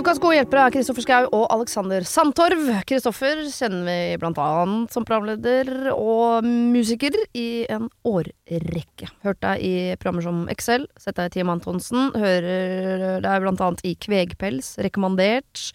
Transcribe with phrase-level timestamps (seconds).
[0.00, 2.62] Ukas gode hjelpere er Kristoffer Schau og Alexander Sandtorv.
[2.88, 9.10] Kristoffer kjenner vi blant annet som programleder og musiker i en årrekke.
[9.26, 13.84] Hørt deg i programmer som Excel, sett deg i Team Antonsen, hører deg blant annet
[13.84, 15.66] i Kvegpels, Rekommandert,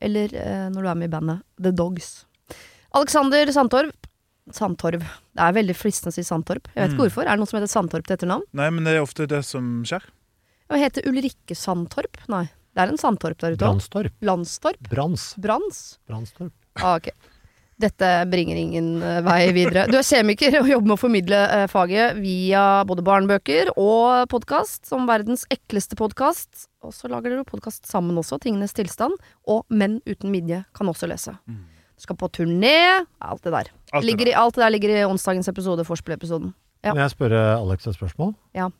[0.00, 2.10] eller eh, når du er med i bandet The Dogs.
[2.96, 3.92] Alexander Sandtorv
[4.52, 5.04] Sandtorv.
[5.32, 6.66] Det er veldig fristende å si Sandtorp.
[6.72, 7.04] Jeg vet ikke Mm.
[7.04, 7.22] hvorfor.
[7.28, 8.42] Er det noen som heter Sandtorp til etternavn?
[8.52, 10.04] Nei, men det er ofte det som skjer.
[10.68, 12.16] Hva heter Ulrikke Sandtorp?
[12.32, 12.46] Nei.
[12.74, 13.68] Det er en Sandtorp der ute òg.
[13.68, 14.16] Brannstorp.
[14.26, 14.90] Landstorp?
[14.90, 15.28] Brans.
[15.38, 15.78] Brans?
[16.10, 16.52] Brannstorp.
[16.82, 17.12] Ah, ok.
[17.84, 19.86] Dette bringer ingen eh, vei videre.
[19.90, 24.84] Du er kjemiker og jobber med å formidle eh, faget via både barnebøker og podkast,
[24.90, 26.68] som verdens ekleste podkast.
[26.86, 29.18] Og så lager dere podkast sammen også, Tingenes tilstand.
[29.50, 31.34] Og Menn uten midje kan også lese.
[31.46, 32.76] Du skal på turné,
[33.22, 33.70] alt det der.
[33.92, 36.54] Alt det Ligger i, alt det der ligger i onsdagens episode, Forspill-episoden.
[36.84, 36.92] Ja.
[36.92, 38.34] Kan jeg spørre Alex et spørsmål?
[38.54, 38.70] Ja.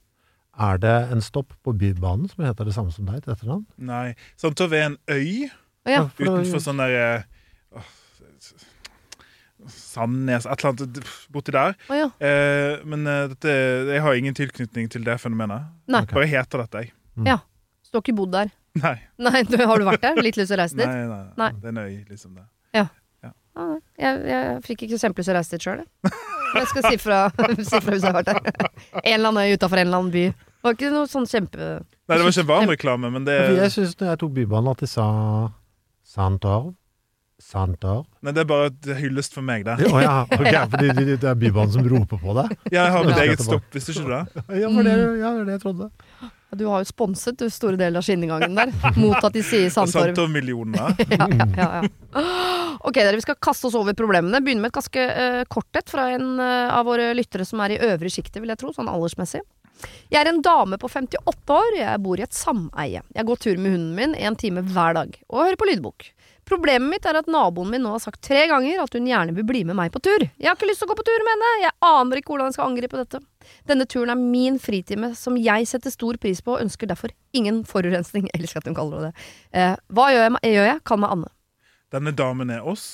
[0.55, 3.64] Er det en stopp på Bybanen som heter det samme som deg til etternavn?
[3.77, 4.14] Nei.
[4.38, 5.48] Sandtorv er en øy
[5.84, 6.02] Å ja.
[6.14, 7.24] for utenfor sånn der eh,
[9.64, 10.98] Sandnes, et eller annet
[11.32, 11.72] borti der.
[11.88, 12.08] Oh, ja.
[12.20, 13.55] Eh, men eh, dette,
[13.88, 15.70] jeg har ingen tilknytning til det fenomenet.
[15.88, 16.02] Nei.
[16.10, 16.92] Bare heter dette, jeg.
[17.80, 18.52] Så du har ikke bodd der?
[18.84, 18.98] Nei.
[19.22, 20.20] Nei, du, har du vært der?
[20.20, 20.84] Litt lyst til å reise dit?
[20.84, 21.50] nei, Nei.
[21.62, 22.36] Det er en øy, liksom.
[22.36, 22.44] det.
[22.77, 22.86] Ja.
[23.25, 23.32] ja.
[24.02, 26.12] jeg, jeg fikk ikke så til å reise dit sjøl, jeg.
[26.55, 27.19] Jeg skal si fra,
[27.70, 28.69] si fra hvis jeg har vært der.
[29.02, 30.24] En eller annen øy utafor en eller annen by.
[30.30, 31.58] Det var ikke noe sånn kjempe
[32.05, 34.80] Nei, det var ikke varm reklame, men det, Jeg syns når jeg tok Bybanen at
[34.84, 35.05] de sa
[36.05, 36.75] Santorv.
[37.44, 38.05] Santorv.
[38.25, 39.75] nei, det er bare et hyllest for meg, det.
[39.91, 42.53] Å ja, ok, fordi det det er Bybanen som roper på deg?
[42.72, 43.25] Jeg har mitt Ja.
[43.26, 44.44] eget stopp, visste ikke du det?
[44.62, 45.88] Ja, for det, ja, det er det jeg trodde.
[46.59, 50.15] Du har jo sponset du, store deler av skinnegangen der, mot at de sier Sandtorv.
[50.15, 50.94] Sandtorv-millionene.
[51.15, 52.22] Ja, ja, ja.
[52.84, 54.41] Ok, dere, vi skal kaste oss over problemene.
[54.44, 57.76] Begynne med et ganske uh, kort et fra en uh, av våre lyttere som er
[57.76, 59.42] i øvre sjiktet, vil jeg tro, sånn aldersmessig.
[60.12, 63.03] Jeg er en dame på 58 år, jeg bor i et sameie.
[63.16, 66.09] Jeg går tur med hunden min en time hver dag, og hører på lydbok.
[66.44, 69.47] Problemet mitt er at naboen min nå har sagt tre ganger at hun gjerne vil
[69.49, 70.27] bli med meg på tur.
[70.37, 72.50] Jeg har ikke lyst til å gå på tur med henne, jeg aner ikke hvordan
[72.50, 73.21] jeg skal angripe dette.
[73.71, 77.62] Denne turen er min fritime som jeg setter stor pris på og ønsker derfor ingen
[77.69, 78.28] forurensning.
[78.34, 79.25] Jeg elsker at hun kaller det det.
[79.56, 80.54] Eh, hva gjør jeg?
[80.54, 80.78] Gjør jeg?
[80.87, 81.31] Kall meg Anne.
[81.94, 82.84] Denne damen er oss,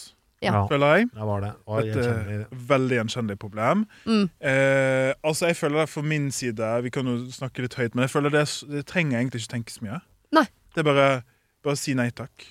[0.40, 0.62] Ja.
[0.70, 1.08] føler jeg.
[1.12, 1.50] Det var det.
[1.66, 2.06] Og jeg Et
[2.40, 3.82] eh, veldig gjenkjennelig problem.
[4.06, 4.30] Mm.
[4.40, 8.06] Eh, altså, jeg føler det for min side Vi kan jo snakke litt høyt, men
[8.06, 10.00] jeg føler det, det trenger egentlig ikke tenke så mye.
[10.32, 10.46] Nei.
[10.74, 11.08] Det er bare,
[11.66, 12.46] bare si nei takk.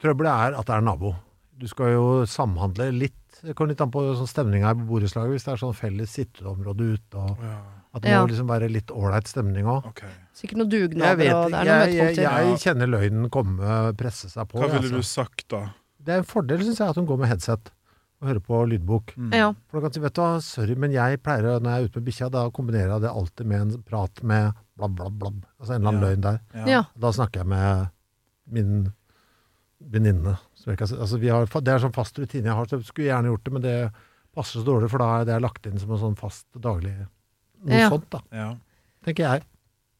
[0.00, 1.14] Trøbbelet er at det er nabo.
[1.60, 3.16] Du skal jo samhandle litt.
[3.44, 5.34] Det kommer litt an på sånn stemninga i borettslaget.
[5.36, 7.58] Hvis det er sånn felles sitteområde ute, og Ja,
[7.94, 8.20] at det Ja.
[8.24, 9.84] må liksom være litt ålreit stemning òg.
[9.86, 10.02] ok.
[10.34, 12.48] Sikkert noen Jeg dugnader, vet og det er noen Jeg, jeg, møtepunkter.
[12.48, 14.58] jeg kjenner løgnen komme, presse seg på.
[14.58, 15.24] Hva ville ville du altså.
[15.26, 15.62] sagt da?
[16.02, 17.70] Det er en fordel, syns jeg, at hun går med headset
[18.22, 19.14] og hører på lydbok.
[19.16, 19.32] Mm.
[19.34, 19.52] Ja.
[19.68, 21.88] For da kan du si, vet du hva, sorry, men jeg pleier, når jeg er
[21.88, 25.44] ute med bikkja, da kombinerer jeg det alltid med en prat med blabb, blabb, blabb.
[25.60, 26.08] Altså en eller annen Ja.
[26.08, 26.88] løgn der.
[26.98, 27.90] Da snakker jeg med
[28.50, 28.92] min
[29.80, 30.36] venninne.
[30.54, 32.84] Så jeg kan si- Altså, har, det er sånn fast rutine jeg har, så jeg
[32.86, 33.92] skulle gjerne gjort det, men det
[34.34, 36.94] passer så dårlig, for da er det lagt inn som en sånn fast daglig
[37.62, 37.88] Noe Ja.
[37.90, 38.54] sånt, da, Ja.
[39.04, 39.42] tenker jeg.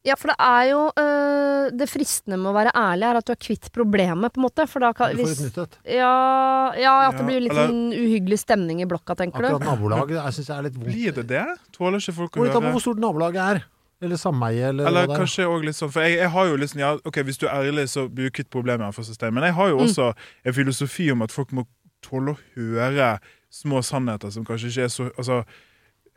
[0.03, 3.31] Ja, for det er jo øh, Det fristende med å være ærlig er at du
[3.33, 4.67] er kvitt problemet, på en måte.
[4.67, 7.93] For da kan Du får hvis, nytt ja, ja, at det blir litt eller- sånn
[7.93, 9.65] uhyggelig stemning i blokka, tenker Akkurat du?
[9.67, 10.85] nabolaget syns jeg er litt vondt.
[10.89, 11.45] Blir det det?
[11.71, 12.71] Tåler ikke folk å høre?
[12.73, 13.63] hvor stort nabolaget er.
[14.01, 15.19] Eller sameie, eller, Eller hva det er.
[15.21, 17.53] kanskje også litt sånn For jeg, jeg har jo liksom ja, Ok, hvis du er
[17.61, 18.95] ærlig, så blir du kvitt problemet.
[18.95, 19.33] For system.
[19.33, 19.83] Men jeg har jo Mm.
[19.87, 20.13] også
[20.45, 21.65] en filosofi om at folk må
[22.01, 23.19] tåle å høre
[23.51, 25.43] små sannheter som kanskje ikke er så Altså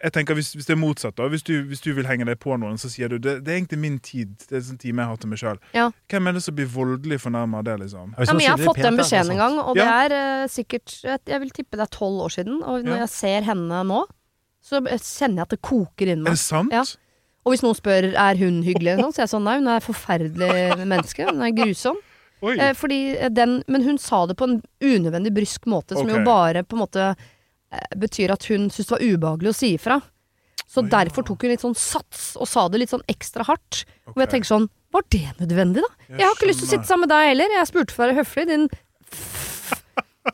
[0.04, 1.28] jeg tenker hvis, hvis det er motsatt, da.
[1.28, 3.56] Hvis du, hvis du vil henge deg på noen, så sier du det, det er
[3.60, 4.34] egentlig min tid.
[4.48, 5.58] Det er en sånn time jeg har til meg sjøl.
[5.72, 5.86] Ja.
[6.10, 8.10] Hvem er det som blir voldelig fornærma av det, liksom?
[8.18, 10.96] Ja, men jeg har fått den er beskjeden en gang, og det er uh, sikkert
[11.04, 12.98] Jeg vil tippe det er tolv år siden, og når Ja.
[13.06, 14.02] jeg ser henne nå,
[14.64, 16.72] så kjenner jeg at det koker inni Er det sant?
[17.44, 19.80] Og hvis noen spør er hun hyggelig, sånn, så er jeg sånn nei, hun er
[19.80, 20.50] et forferdelig
[20.80, 21.28] menneske.
[21.28, 22.00] Hun er grusom.
[22.52, 22.98] Eh, fordi
[23.32, 26.18] den, men hun sa det på en unødvendig brysk måte, som okay.
[26.18, 29.74] jo bare på en måte eh, betyr at hun syntes det var ubehagelig å si
[29.78, 30.00] ifra.
[30.64, 30.90] Så Å, ja.
[30.98, 33.84] derfor tok hun litt sånn sats, og sa det litt sånn ekstra hardt.
[34.14, 36.08] Og jeg tenker sånn, var det nødvendig, da?
[36.08, 37.54] Jeg, har ikke lyst til å sitte sammen med deg heller.
[37.58, 38.66] Jeg spurte for å være høflig, din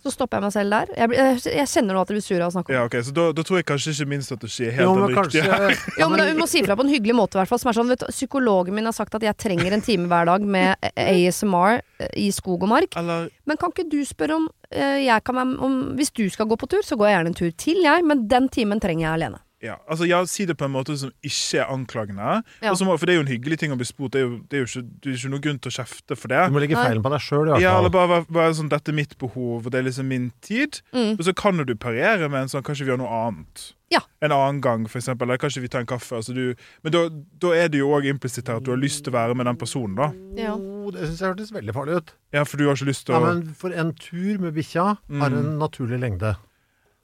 [0.04, 0.90] Så stopper jeg meg selv der.
[0.96, 2.94] Jeg, blir- jeg, kjenner nå at jeg blir sur av å snakke om Ja, ok,
[3.02, 5.42] Så da, da tror jeg kanskje ikke min strategi er helt Jo, den men riktige.
[5.50, 7.34] kanskje Jo, men Hun må si fra på en hyggelig måte.
[7.34, 9.82] i hvert fall som er sånn, vet, Psykologen min har sagt at jeg trenger en
[9.82, 12.94] time hver dag med ASMR eh, i skog og mark.
[12.96, 16.46] Eller Men kan ikke du spørre om eh, jeg kan være om, Hvis du skal
[16.46, 18.04] gå på tur, så går jeg gjerne en tur til, jeg.
[18.06, 19.42] Men den timen trenger jeg alene.
[19.62, 22.42] Ja, altså ja, Si det på en måte som ikke er anklagende.
[22.62, 22.72] Ja.
[22.86, 24.12] Må, for det er jo en hyggelig ting å bli spurt.
[24.12, 26.16] Det er jo, det er jo ikke, det er ikke noen grunn til å kjefte
[26.16, 26.44] for det.
[26.48, 28.08] Du må legge feilen på deg sjøl, Ja, eller fall.
[28.08, 30.80] bare, bare sånn 'Dette er mitt behov, og det er liksom min tid'.
[30.94, 31.18] Mm.
[31.18, 33.72] Og så kan jo du parere med en sånn 'Kanskje vi gjør noe annet'.
[33.90, 34.00] Ja.
[34.22, 35.26] En annen gang, eksempel.
[35.26, 36.14] Eller kanskje vi tar en kaffe.
[36.14, 36.54] Altså du,
[36.84, 37.08] men da,
[37.42, 39.46] da er det jo òg implisitt her at du har lyst til å være med
[39.46, 40.12] den personen, da.
[40.40, 40.54] Ja.
[40.54, 42.12] Oh, det syns jeg hørtes veldig farlig ut.
[42.32, 44.84] Ja, for du har ikke lyst til Ja, å men for en tur med bikkja
[44.96, 45.38] har Mm.
[45.38, 46.36] en naturlig lengde.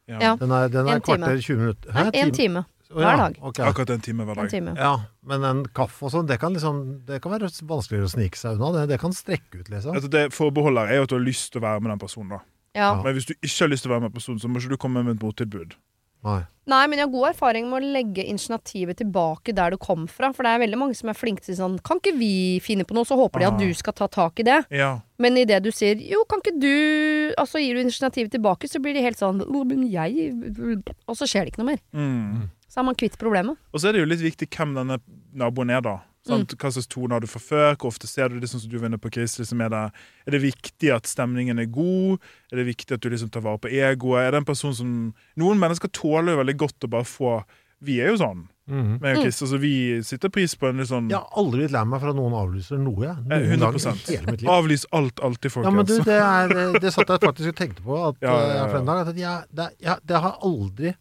[0.08, 0.36] Ja.
[0.40, 1.18] Den er, den er En time.
[1.18, 1.92] kvarter 20 minutter.
[1.94, 3.38] Nei, en time ja, hver dag.
[3.42, 3.66] Okay.
[3.66, 4.50] Akkurat en time hver En dag.
[4.50, 4.74] time.
[4.78, 4.92] Ja,
[5.26, 8.60] men en kaffe og sånn, det kan liksom Det kan være vanskeligere å snike seg
[8.60, 8.70] unna.
[8.80, 9.96] Det, det kan strekke ut, liksom.
[9.96, 12.28] Altså det Forbeholdet er jo at du har lyst til å være med den personen.
[12.36, 12.40] da
[12.76, 13.02] Ja.
[13.02, 14.76] Men hvis du ikke har lyst til å være med personen, så må ikke du
[14.76, 15.74] komme med et mottilbud.
[16.24, 16.42] Nei.
[16.66, 20.32] Nei, men jeg har god erfaring med å legge initiativet tilbake der du kom fra.
[20.34, 22.96] For det er veldig mange som er flinke til sånn Kan ikke vi finne på
[22.96, 23.06] noe?
[23.06, 23.58] Så håper de at Ah.
[23.62, 24.66] du skal ta tak i det.
[24.74, 25.00] Ja.
[25.18, 28.94] Men idet du sier jo, kan ikke du Altså gir du initiativet tilbake, så blir
[28.94, 30.32] de helt sånn men jeg
[31.06, 31.80] Og så skjer det ikke noe mer.
[31.94, 32.50] Mm.
[32.68, 33.56] Så er man kvitt problemet.
[33.72, 34.98] Og så er det jo litt viktig hvem denne
[35.32, 36.00] naboen er, da.
[36.26, 36.46] Mm.
[36.58, 37.76] Hva slags tone har du fra før?
[37.76, 39.36] Hvor ofte ser du det sånn som du var inne på, Chris?
[39.40, 39.84] Liksom er, det,
[40.26, 42.18] er det viktig at stemningen er god?
[42.52, 44.24] Er det viktig at du liksom tar vare på egoet?
[44.24, 44.90] Er det en person som
[45.38, 47.38] Noen mennesker tåler jo veldig godt å bare få
[47.86, 49.36] Vi er jo sånn, Mm meg og Chris.
[49.44, 52.10] Altså, vi sitter pris på en litt sånn Jeg har aldri blitt lei meg for
[52.10, 53.16] at noen avlyser noe, jeg.
[53.30, 54.50] Eh, Noen 100 gang i hele mitt liv.
[54.50, 58.00] Avlys alt alltid, Ja, men du, det, er, det satt jeg faktisk og tenkte på
[58.08, 58.64] at, Ja, ja, ja.
[58.66, 59.02] eh, dag.
[59.12, 60.94] At jeg, det, jeg, det har aldri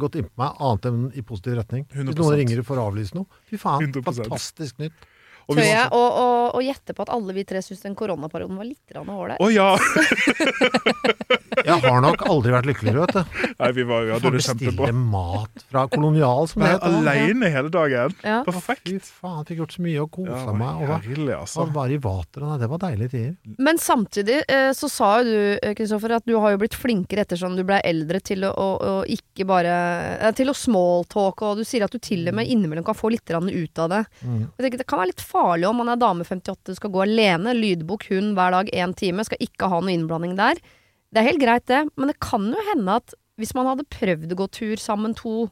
[0.00, 1.84] gått innpå meg annet enn i positiv retning.
[1.90, 2.20] Hvis 100%.
[2.22, 3.42] noen ringer for å avlyse noe.
[3.50, 4.06] Fy faen, 100%.
[4.08, 5.08] fantastisk nytt.
[5.48, 8.96] Og Tør jeg å, gjette på at alle vi tre syns den koronaperioden var litt
[8.96, 9.40] ålreit?
[9.42, 9.74] Å ja!
[11.64, 13.44] Jeg har nok aldri vært lykkeligere, vet du.
[13.60, 14.88] Nei, vi, var, vi hadde Får det kjempebra.
[14.88, 16.96] bestille mat fra Kolonial, som det heter.
[16.98, 18.16] Aleine hele dagen.
[18.26, 18.40] Ja.
[18.46, 18.88] Perfekt.
[18.88, 20.82] Fy faen, fikk gjort så mye og kosa Ja, meg.
[20.82, 21.62] Og var, herlig, altså.
[21.62, 22.46] var bare i vater.
[22.48, 23.56] Nei, det var deilige tider.
[23.68, 27.24] Men samtidig eh, så sa jo du, eh, Kristoffer, at du har jo blitt flinkere
[27.24, 29.74] ettersom du ble eldre til å, å, å ikke bare
[30.18, 33.12] eh, Til å smalltalke, og du sier at du til og med innimellom kan få
[33.14, 34.02] litt ut av det.
[34.22, 34.40] Mm.
[34.58, 37.56] Jeg tenker Det kan være litt farlig om man er dame 58, skal gå alene,
[37.58, 40.62] lydbok, hund hver dag én time, skal ikke ha noe innblanding der.
[41.10, 44.30] Det er helt greit, det, men det kan jo hende at hvis man hadde prøvd
[44.30, 45.48] å gå tur sammen to,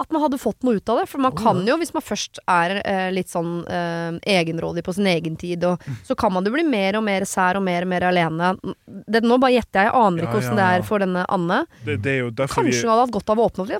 [0.00, 1.06] at man hadde fått noe ut av det.
[1.10, 5.08] For man kan jo, hvis man først er eh, litt sånn eh, egenrådig på sin
[5.10, 7.92] egen tid, og, så kan man jo bli mer og mer sær og mer og
[7.92, 8.52] mer alene.
[8.86, 11.26] Det, nå bare gjetter jeg, jeg aner Ja, ikke hvordan ja, det er for denne
[11.36, 11.60] Anne.
[11.84, 13.72] Det, det er jo Kanskje vi hun hadde hatt godt av å åpne opp.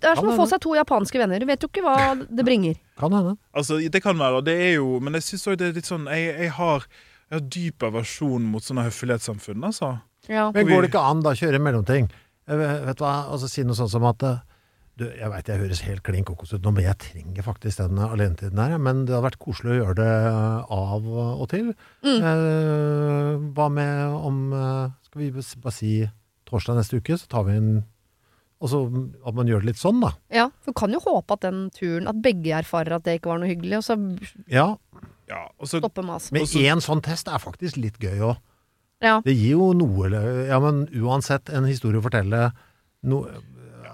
[0.00, 1.42] Det er som å få seg to japanske venner.
[1.42, 2.80] Du vet jo ikke hva det bringer.
[3.00, 3.36] Kan hende.
[3.56, 5.88] Altså, det kan være, og det er jo Men jeg syns òg det er litt
[5.88, 6.84] sånn Jeg, jeg, har,
[7.30, 9.94] jeg har dyp aversjon mot sånne høflighetssamfunn, altså.
[10.28, 10.50] Ja.
[10.54, 12.10] Men går det ikke an, da, kjøre mellomting?
[12.50, 14.40] Jeg vet vet du hva, altså si noe sånt som at eh,
[15.00, 18.00] du, Jeg veit jeg høres helt klin kokos ut nå, men jeg trenger faktisk den
[18.04, 18.76] alenetiden her.
[18.82, 21.70] Men det hadde vært koselig å gjøre det eh, av og til.
[22.04, 22.18] Mm.
[22.18, 25.94] Eh, hva med om eh, Skal vi bare si
[26.50, 27.72] torsdag neste uke, så tar vi en
[28.60, 28.78] Og så
[29.24, 30.10] at man gjør det litt sånn, da.
[30.28, 33.30] Ja, for du kan jo håpe at den turen At begge erfarer at det ikke
[33.32, 33.96] var noe hyggelig, og så
[34.52, 34.66] Ja,
[35.30, 36.32] Ja, og så stopper maset.
[36.34, 38.36] men én sånn test er faktisk litt gøy òg.
[39.00, 39.20] Ja.
[39.24, 40.10] Det gir jo noe
[40.48, 42.50] Ja, men uansett en historie å fortelle
[43.02, 43.22] no,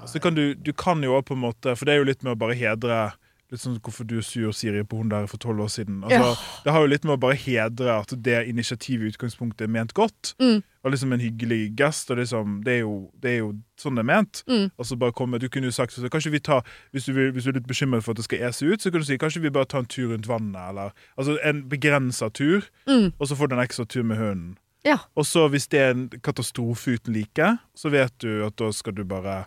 [0.07, 2.25] Så kan du, du kan jo òg på en måte For det er jo litt
[2.27, 3.13] med å bare hedre
[3.53, 6.01] Litt sånn hvorfor du er sur, Siri, på hun der for tolv år siden.
[6.03, 6.33] Altså,
[6.65, 9.93] Det har jo litt med å bare hedre at det initiativet i utgangspunktet er ment
[9.95, 10.33] godt.
[10.43, 10.65] Mm.
[10.83, 12.11] Og liksom en hyggelig gest.
[12.11, 14.43] Og liksom, det, er jo, det er jo sånn det er ment.
[14.51, 14.65] Mm.
[14.77, 17.31] Og så bare komme, Du kunne jo sagt så, kanskje vi tar, hvis du, vil,
[17.33, 19.17] hvis du er litt bekymret for at det skal ese ut, så kan du si
[19.23, 20.63] kanskje vi bare tar en tur rundt vannet.
[20.71, 23.13] Eller, altså En begrensa tur, Mm.
[23.19, 24.57] og så får du en ekstra tur med hunden.
[24.85, 24.99] Ja.
[25.17, 28.95] Og så hvis det er en katastrofe uten like, så vet du at da skal
[28.95, 29.45] du bare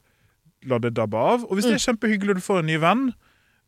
[0.68, 1.44] la det dabbe av.
[1.48, 3.06] Og hvis det er kjempehyggelig og du får en ny venn,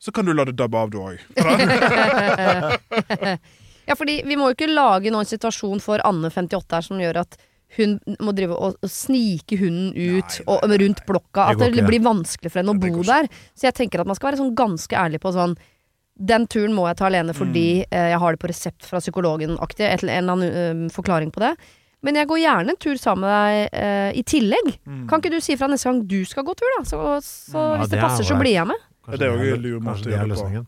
[0.01, 1.15] så kan du la det dabbe av, du òg.
[3.91, 7.25] Ja, fordi vi må jo ikke lage noen situasjon for Anne 58 her som gjør
[7.25, 7.35] at
[7.77, 11.51] hun må drive og, og snike hunden ut og, rundt blokka.
[11.51, 11.87] At det ikke.
[11.87, 13.29] blir vanskelig for henne å bo der.
[13.55, 15.55] Så jeg tenker at man skal være sånn ganske ærlig på sånn
[16.21, 17.93] den turen må jeg ta alene fordi mm.
[18.11, 19.87] jeg har det på resept fra psykologen-aktig.
[19.87, 21.55] En eller annen uh, forklaring på det.
[22.05, 24.71] Men jeg går gjerne en tur sammen med deg eh, i tillegg.
[24.89, 25.01] Mm.
[25.09, 26.79] Kan ikke du si fra neste gang du skal gå tur, da?
[26.89, 28.87] Så, så Ja, hvis det det er passer, så blir jeg med.
[29.01, 30.63] Kanskje det er jo det en lur måte å gjøre det på.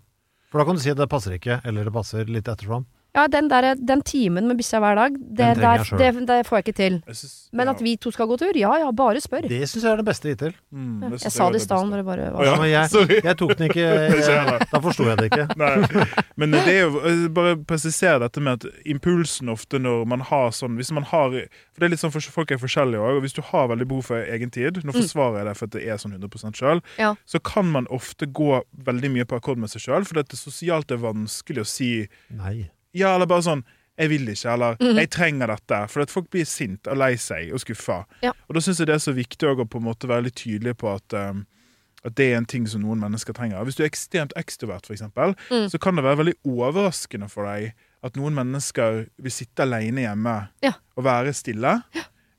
[0.49, 2.85] For da kan du si at det passer ikke, eller det passer litt ettersom.
[3.13, 6.63] Ja, den, der, den timen med bikkja hver dag, det, der, det, det får jeg
[6.65, 6.95] ikke til.
[7.07, 9.45] Jeg synes- Men at vi to skal gå tur, ja ja, bare spør.
[9.47, 10.55] Det syns jeg er det beste hittil.
[10.73, 12.55] Mm, jeg, Jeg sa det i stad når det bare var ja.
[12.87, 13.85] Jeg, jeg tok den ikke.
[14.73, 15.45] Da forsto jeg det ikke.
[15.61, 16.05] Nei.
[16.41, 20.49] Men det er jo eh, Bare presisere dette med at impulsen ofte når man har
[20.55, 23.21] sånn Hvis man har For det er litt sånn for folk er forskjellige òg, og
[23.27, 25.85] hvis du har veldig behov for egen tid Nå forsvarer jeg det for at det
[25.85, 27.13] er sånn 100 sjøl, Ja.
[27.29, 30.39] så kan man ofte gå veldig mye på akkord med seg sjøl, for det er
[30.41, 31.91] sosialt det er vanskelig å si
[32.33, 32.69] Nei.
[32.93, 33.63] Ja, eller bare sånn
[33.97, 34.95] jeg vil ikke, eller Mhm.
[34.97, 35.89] 'jeg trenger dette'.
[35.89, 38.05] For at folk blir sint og lei seg og skuffa.
[38.23, 38.31] Ja.
[38.49, 40.73] Og da syns jeg det er så viktig å på en måte være litt tydelig
[40.77, 41.45] på at, um,
[42.03, 43.63] at det er en ting som noen mennesker trenger.
[43.63, 45.69] Hvis du er ekstremt ekstrovert, eksempel, Mm.
[45.69, 47.73] så kan det være veldig overraskende for deg
[48.03, 50.73] at noen mennesker vil sitte alene hjemme Ja.
[50.97, 51.83] og være stille.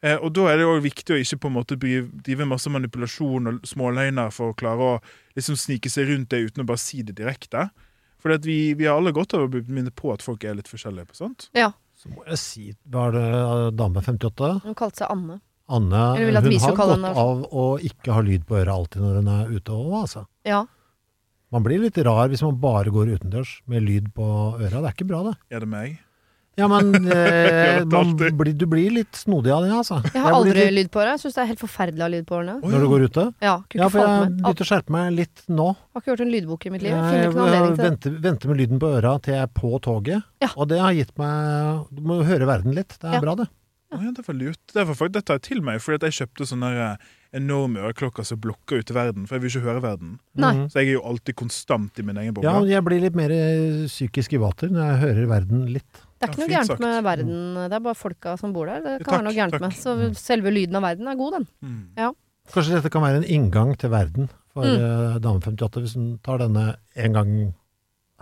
[0.03, 3.47] Eh, og da er det òg viktig å ikke på en måte drive masse manipulasjon
[3.47, 5.01] og småløgner for å klare å
[5.37, 7.71] liksom snike seg rundt det uten å bare si det direkte.
[8.25, 10.71] For vi, vi har alle godt av å bli minnet på at folk er litt
[10.71, 11.51] forskjellige på sånt.
[11.53, 11.69] Ja.
[11.95, 14.49] Så må jeg si Var det eh, dame 58?
[14.65, 15.37] Hun kalte seg Anne.
[15.69, 19.21] Anne hun har gått godt henne- av å ikke ha lyd på øret alltid når
[19.21, 20.25] hun er ute òg, altså.
[20.49, 20.63] Ja.
[21.55, 24.25] Man blir litt rar hvis man bare går utendørs med lyd på
[24.59, 24.81] øra.
[24.81, 25.37] Det er ikke bra, det.
[25.55, 26.01] Er det meg?
[26.57, 29.99] Ja, men eh, man blir, du blir litt snodig av det, altså.
[30.15, 31.15] Jeg har aldri litt- lyd på det.
[31.17, 32.55] Jeg syns det er helt forferdelig å ha lyd på årene.
[32.63, 33.25] Når du går ute?
[33.43, 34.21] Ja, Ja, for jeg.
[34.21, 35.67] Jeg begynte å skjerpe meg litt nå.
[35.75, 36.95] har ikke hørt en lydbok i mitt liv.
[36.95, 40.23] Jeg Jeg, jeg venter, venter med lyden på øra til jeg er på toget.
[40.45, 40.53] Ja.
[40.57, 42.97] Og det har gitt meg Du må høre verden litt.
[43.01, 43.21] Det er Ja.
[43.27, 43.49] bra, det.
[43.95, 44.59] Ja, det var lurt.
[44.75, 46.97] Derfor, faktisk- dette jeg til meg, fordi at jeg kjøpte sånne eh,
[47.35, 49.27] enorme øreklokker som blokker ut verden.
[49.27, 50.19] For jeg vil ikke høre verden.
[50.35, 50.53] Nei.
[50.55, 50.65] Mhm.
[50.71, 52.47] Så jeg er jo alltid konstant i min egen boble.
[52.51, 56.03] Ja, jeg blir litt mer eh, psykisk i vater når jeg hører verden litt.
[56.21, 56.81] Det er ikke Ja, noe gærent sagt.
[56.81, 58.81] med verden, det er bare folka som bor der.
[58.81, 59.61] Det kan kan være noe takk, gærent takk.
[59.61, 60.15] med.
[60.15, 61.47] Så selve lyden av verden er god, den.
[61.63, 62.15] Mm.
[62.53, 64.77] Kanskje dette kan være en inngang til verden for Mm.
[64.77, 67.55] eh, dame 58, hvis hun tar denne en gang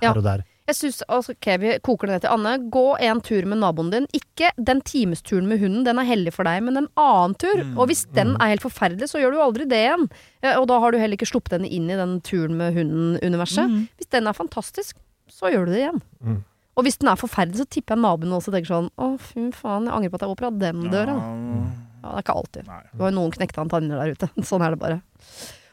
[0.00, 0.12] her Ja.
[0.16, 0.42] og der.
[0.68, 2.70] Jeg synes, altså, ok, Vi koker det ned til Anne.
[2.70, 4.06] Gå en tur med naboen din.
[4.14, 7.62] Ikke den timesturen med hunden, den er heldig for deg, men en annen tur.
[7.64, 7.76] Mm.
[7.78, 10.08] Og hvis den er helt forferdelig, så gjør du aldri det igjen.
[10.42, 13.68] Eh, Og da har du heller ikke sluppet henne inn i den turen med hunden-universet.
[13.68, 13.88] Mm.
[13.98, 14.94] Hvis den er fantastisk,
[15.28, 16.44] så gjør du det igjen.
[16.76, 19.88] Og hvis den er forferdelig, så tipper jeg naboene også tenker sånn Å, fy faen,
[19.88, 21.16] jeg angrer på at jeg åpna den døra.
[21.18, 22.70] Ja, det er ikke alltid.
[22.70, 22.80] Nei.
[22.88, 24.30] Det var jo noen knekte antenner der ute.
[24.48, 24.96] Sånn er det bare.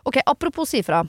[0.09, 0.99] Ok, apropos si fra.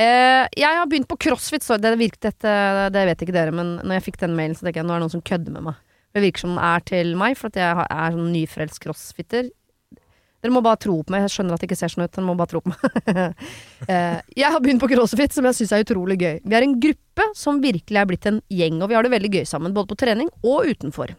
[0.00, 2.48] Eh, jeg har begynt på crossfit, så det, virket et,
[2.94, 5.00] det vet ikke dere, men når jeg fikk den mailen, så tenker jeg nå er
[5.00, 5.78] det noen som kødder med meg.
[6.10, 9.50] Det virker som den er til meg, for at jeg er sånn nyfrelst crossfitter.
[10.40, 11.26] Dere må bare tro på meg.
[11.26, 12.12] Jeg skjønner at det ikke ser sånn ut.
[12.14, 13.20] Dere må bare tro på meg.
[13.92, 16.40] eh, jeg har begynt på crossfit, som jeg syns er utrolig gøy.
[16.44, 19.32] Vi er en gruppe som virkelig er blitt en gjeng, og vi har det veldig
[19.36, 19.76] gøy sammen.
[19.76, 21.12] Både på trening og utenfor.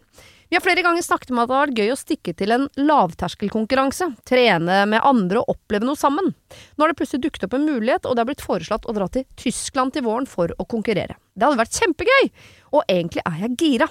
[0.51, 2.65] Vi har flere ganger snakket om at det har vært gøy å stikke til en
[2.75, 4.09] lavterskelkonkurranse.
[4.27, 6.33] Trene med andre og oppleve noe sammen.
[6.75, 9.07] Nå har det plutselig dukket opp en mulighet, og det har blitt foreslått å dra
[9.13, 11.15] til Tyskland til våren for å konkurrere.
[11.31, 12.27] Det hadde vært kjempegøy!
[12.75, 13.87] Og egentlig er jeg gira.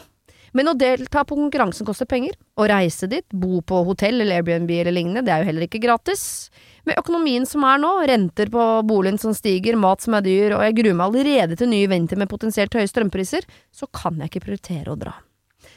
[0.57, 2.35] Men å delta på konkurransen koster penger.
[2.59, 5.83] Å reise dit, bo på hotell eller Airbnb eller lignende, det er jo heller ikke
[5.83, 6.51] gratis.
[6.89, 10.65] Med økonomien som er nå, renter på boligen som stiger, mat som er dyr, og
[10.67, 14.49] jeg gruer meg allerede til nye vinter med potensielt høye strømpriser, så kan jeg ikke
[14.49, 15.17] prioritere å dra.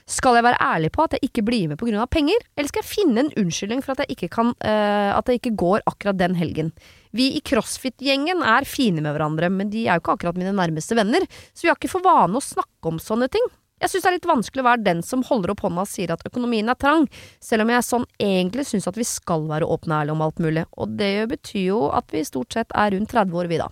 [0.10, 2.06] Skal jeg være ærlig på at jeg ikke blir med pga.
[2.12, 5.40] penger, eller skal jeg finne en unnskyldning for at jeg ikke, kan, uh, at jeg
[5.40, 6.74] ikke går akkurat den helgen?
[7.16, 10.98] Vi i CrossFit-gjengen er fine med hverandre, men de er jo ikke akkurat mine nærmeste
[10.98, 13.48] venner, så vi har ikke for vane å snakke om sånne ting.
[13.84, 16.14] Jeg syns det er litt vanskelig å være den som holder opp hånda og sier
[16.16, 17.06] at økonomien er trang,
[17.44, 20.40] selv om jeg sånn egentlig syns at vi skal være åpne og ærlige om alt
[20.44, 23.68] mulig, og det betyr jo at vi stort sett er rundt 30 år, vi da.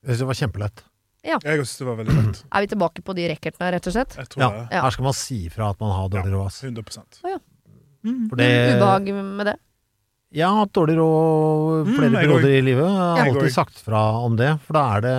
[0.00, 0.84] Jeg syns det var kjempelett.
[1.26, 2.42] Jeg synes det var veldig lett.
[2.54, 4.12] Er vi tilbake på de racketene, rett og slett?
[4.16, 4.66] Jeg tror Ja, det.
[4.78, 4.82] Ja.
[4.86, 6.46] her skal man si fra at man har dårlig råd.
[6.46, 6.60] ass.
[6.64, 6.84] 100
[8.30, 9.56] For det, Ubehag med det?
[10.36, 12.86] Jeg har hatt dårlig råd Mm, flere perioder i livet.
[12.86, 15.16] Jeg har alltid sagt fra om det, for da er det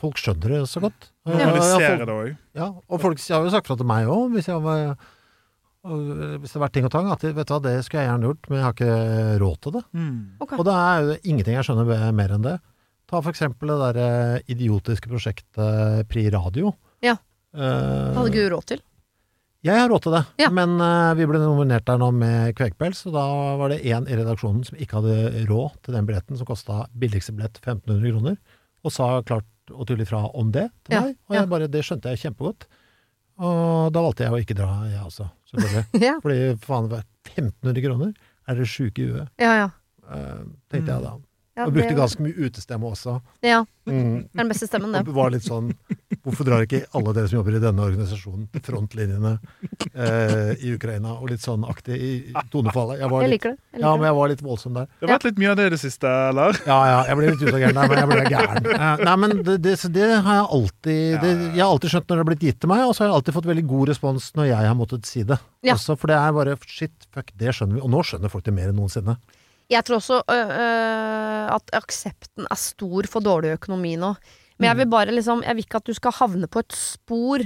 [0.00, 1.10] Folk skjønner det så godt.
[1.28, 2.36] Ja, ja, Normaliserer folk- det òg.
[2.56, 6.00] Ja, og folk har jo sagt fra til meg òg, hvis, og
[6.40, 8.28] hvis det har vært ting og tang, at vet du hva, det skulle jeg gjerne
[8.28, 9.82] gjort, men jeg har ikke råd til det.
[9.96, 10.18] Mm.
[10.44, 10.58] Okay.
[10.60, 12.56] Og det er jo ingenting jeg skjønner mer enn det.
[13.10, 16.74] Ta for eksempel det der eh, idiotiske prosjektet Pri Radio.
[17.02, 17.16] Ja.
[17.56, 18.82] Uh, hadde ikke du råd til?
[19.66, 20.46] jeg har råd til det, Ja.
[20.56, 23.24] men uh, vi ble nominert der nå med Kvegpels, og da
[23.60, 27.34] var det én i redaksjonen som ikke hadde råd til den billetten, som kosta billigste
[27.36, 28.38] billett 1500 kroner,
[28.86, 31.16] og sa klart og tulle fra om det til Ja, meg.
[31.30, 31.44] Og ja.
[31.50, 32.66] bare, det skjønte jeg kjempegodt.
[33.40, 35.84] Og da valgte jeg å ikke dra, jeg også, selvfølgelig.
[36.08, 38.12] Ja, Fordi faen, det var 1500 kroner?
[38.50, 39.30] Er dere sjuke i huet?
[39.40, 39.52] ja.
[39.64, 39.68] ja.
[40.10, 41.12] Uh, tenkte jeg da.
[41.60, 43.20] Ja, Og brukte ganske mye utestemme også.
[43.44, 44.28] Ja, Mm.
[44.28, 45.12] det er den beste stemmen, Og det.
[45.16, 45.72] var litt sånn
[46.22, 49.30] Hvorfor drar ikke alle dere som jobber i denne organisasjonen til frontlinjene
[49.94, 51.14] eh, i Ukraina?
[51.16, 52.10] Og litt sånn aktig i
[52.52, 53.00] tonefallet.
[53.00, 53.58] Jeg var Jeg litt, liker det.
[53.72, 54.86] Jeg ja, men jeg var litt voldsom der.
[55.00, 56.60] Det har vært litt mye av det i det siste, eller?
[56.68, 58.68] Ja, ja, jeg ble litt utagerende der, men jeg ble gæren.
[58.80, 62.14] Eh, Nei, men det, det, det har jeg alltid det, Jeg har alltid skjønt når
[62.14, 64.30] det har blitt gitt til meg, og så har jeg alltid fått veldig god respons
[64.36, 65.40] når jeg har måttet si det.
[65.66, 65.74] Ja.
[65.74, 67.84] Også, for det er bare shit, fuck, det skjønner vi.
[67.84, 69.16] Og nå skjønner folk det mer enn noensinne.
[69.70, 74.14] Jeg tror også øh, øh, at aksepten er stor for dårlig økonomi nå.
[74.58, 74.90] Men jeg vil Mm.
[74.90, 77.38] bare liksom Jeg vil ikke at du skal havne på et spor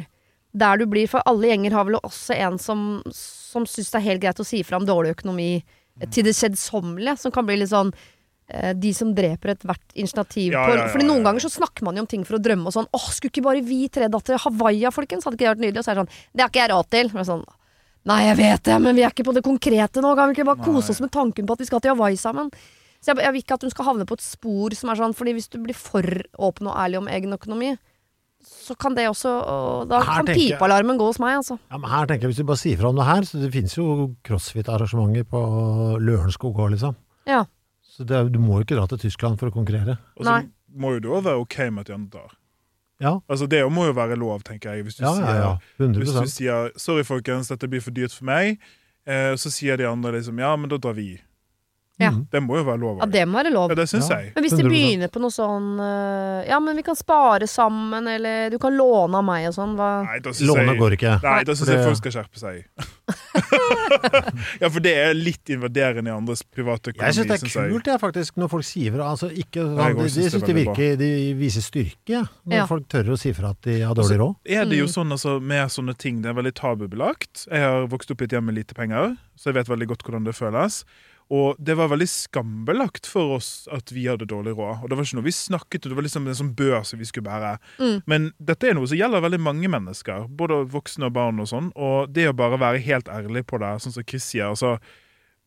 [0.57, 4.09] der du blir For alle gjenger har vel også en som, som syns det er
[4.09, 5.63] helt greit å si fra om dårlig økonomi
[5.95, 6.11] Mm.
[6.11, 7.93] til det kjedsommelige, som kan bli litt sånn
[8.75, 11.95] de som dreper ethvert initiativ Ja, på ja, ja, Fordi noen ganger så snakker man
[11.97, 14.35] jo om ting for å drømme og sånn Åh, skulle ikke bare vi tre datter
[14.35, 15.23] til Hawaii, folkens?
[15.25, 15.79] Hadde ikke det vært nydelig?
[15.79, 17.11] Og så er det sånn Det har ikke jeg råd til.
[17.15, 17.45] Men sånn
[18.09, 20.13] Nei, jeg vet det, men vi er ikke på det konkrete nå.
[20.17, 22.51] Kan vi ikke bare kose oss med tanken på at vi skal til Hawaii sammen?
[23.01, 25.17] Så jeg, jeg vil ikke at hun skal havne på et spor som er sånn
[25.17, 26.07] Fordi hvis du blir for
[26.41, 27.75] åpen og ærlig om egen økonomi,
[28.45, 29.33] så kan det også
[29.91, 31.59] Da Her kan pipealarmen gå hos meg, altså.
[31.73, 33.51] Ja, men her tenker jeg, Hvis du bare sier fra om det her, så det
[33.57, 33.89] finnes jo
[34.29, 35.43] crossfit-arrangementer på
[36.05, 36.97] Lørenskog òg, liksom.
[37.29, 37.45] Ja.
[37.95, 39.97] Så det, du må jo ikke dra til Tyskland for å konkurrere.
[40.19, 40.41] Og så Nei.
[40.77, 42.33] må jo det òg være ok med at de andre drar.
[43.01, 44.83] Ja, Altså, det må jo være lov, tenker jeg.
[44.87, 45.35] Hvis du, ja, ja.
[45.35, 45.57] ja.
[45.79, 48.59] Sier, hvis du sier 'sorry, folkens, dette blir for dyrt for meg',
[49.07, 51.19] eh, så sier de andre liksom 'ja, men da drar vi'.
[52.01, 52.11] Ja.
[52.11, 52.27] Mm.
[52.33, 52.97] Det må jo være lov.
[52.99, 53.69] Ja, det må være lov.
[53.71, 54.17] ja, det syns Ja.
[54.19, 54.33] jeg.
[54.35, 58.51] Men hvis de begynner på noe sånn øh, Ja, men vi kan spare sammen, eller
[58.51, 61.23] du kan låne av meg og sånn, hva Nei, da Låne jeg, går ikke.
[61.23, 62.65] Nei, da syns For jeg folk skal skjerpe seg.
[64.61, 67.89] ja, for det er litt invaderende i andres private privatøkonomi, Jeg syns det er kult,
[67.91, 69.09] jeg, faktisk, når folk sier fra.
[69.15, 71.65] Altså, ikke, Jeg sånn, også de, synes de det er syns det virker De viser
[71.67, 72.67] styrke, når Ja.
[72.71, 74.35] folk tør å si fra at de har dårlig råd.
[74.47, 74.95] er det jo Mm.
[74.95, 77.47] sånn altså, med sånne ting, det er veldig tabubelagt.
[77.51, 80.03] Jeg har vokst opp i et hjem med lite penger, så jeg vet veldig godt
[80.05, 80.85] hvordan det føles.
[81.33, 84.83] Og det var veldig skambelagt for oss at vi hadde dårlig råd.
[84.85, 86.99] Og det var ikke noe vi snakket og det var liksom en sånn bør som
[87.01, 87.55] vi skulle bære.
[87.81, 88.03] Mm.
[88.07, 91.73] Men dette er noe som gjelder veldig mange mennesker, både voksne og barn og sånn.
[91.77, 94.77] Og det å bare være helt ærlig på det, sånn som Chris sier, altså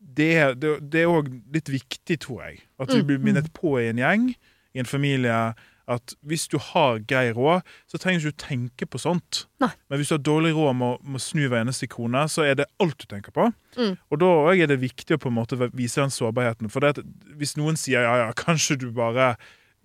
[0.00, 2.60] det, er- det, det er òg litt viktig, tror jeg.
[2.78, 3.06] At vi Mm.
[3.06, 4.28] blir minnet på i en gjeng,
[4.74, 5.54] i en familie,
[5.88, 9.46] at hvis du har grei råd, så trenger du ikke tenke på sånt.
[9.62, 9.70] Nei.
[9.88, 12.44] Men hvis du har dårlig råd med å, med å snu hver eneste krone, så
[12.44, 13.48] er det alt du tenker på.
[13.78, 13.94] Mm.
[13.96, 16.70] Og da er det viktig å på en måte vise den sårbarheten.
[16.72, 17.02] For det at
[17.40, 19.34] hvis noen sier ja, ja, kanskje du bare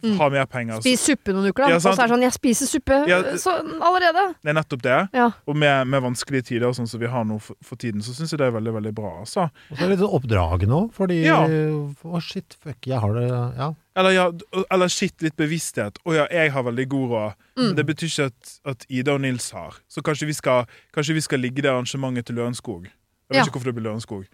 [0.03, 0.17] Mm.
[0.19, 1.69] Ha mer penger så- Spis suppe noen uker, da.
[1.69, 4.35] Ja, og så er det sånn Jeg spiser suppe Ja, sånn allerede.
[4.43, 4.97] Det er nettopp det.
[5.13, 5.29] Ja.
[5.47, 8.31] Og med, med vanskelige tider sånn som vi har nå for, for tiden, så syns
[8.31, 9.19] jeg det er veldig veldig bra.
[9.21, 9.49] Altså.
[9.71, 11.39] Og så er det litt oppdragende òg, fordi Ja.
[11.47, 13.73] Å, shit, fuck, jeg har det Ja.
[13.95, 14.31] Eller, ja,
[14.71, 15.99] eller shit, litt bevissthet.
[16.05, 17.33] Å ja, jeg har veldig god råd.
[17.55, 17.63] Mm.
[17.67, 19.75] Men det betyr ikke at, at Ida og Nils har.
[19.87, 22.83] Så kanskje vi skal, kanskje vi skal ligge det arrangementet til Lørenskog.
[22.89, 22.91] Jeg
[23.29, 23.43] vet Ja.
[23.45, 24.25] ikke hvorfor det blir Lørenskog.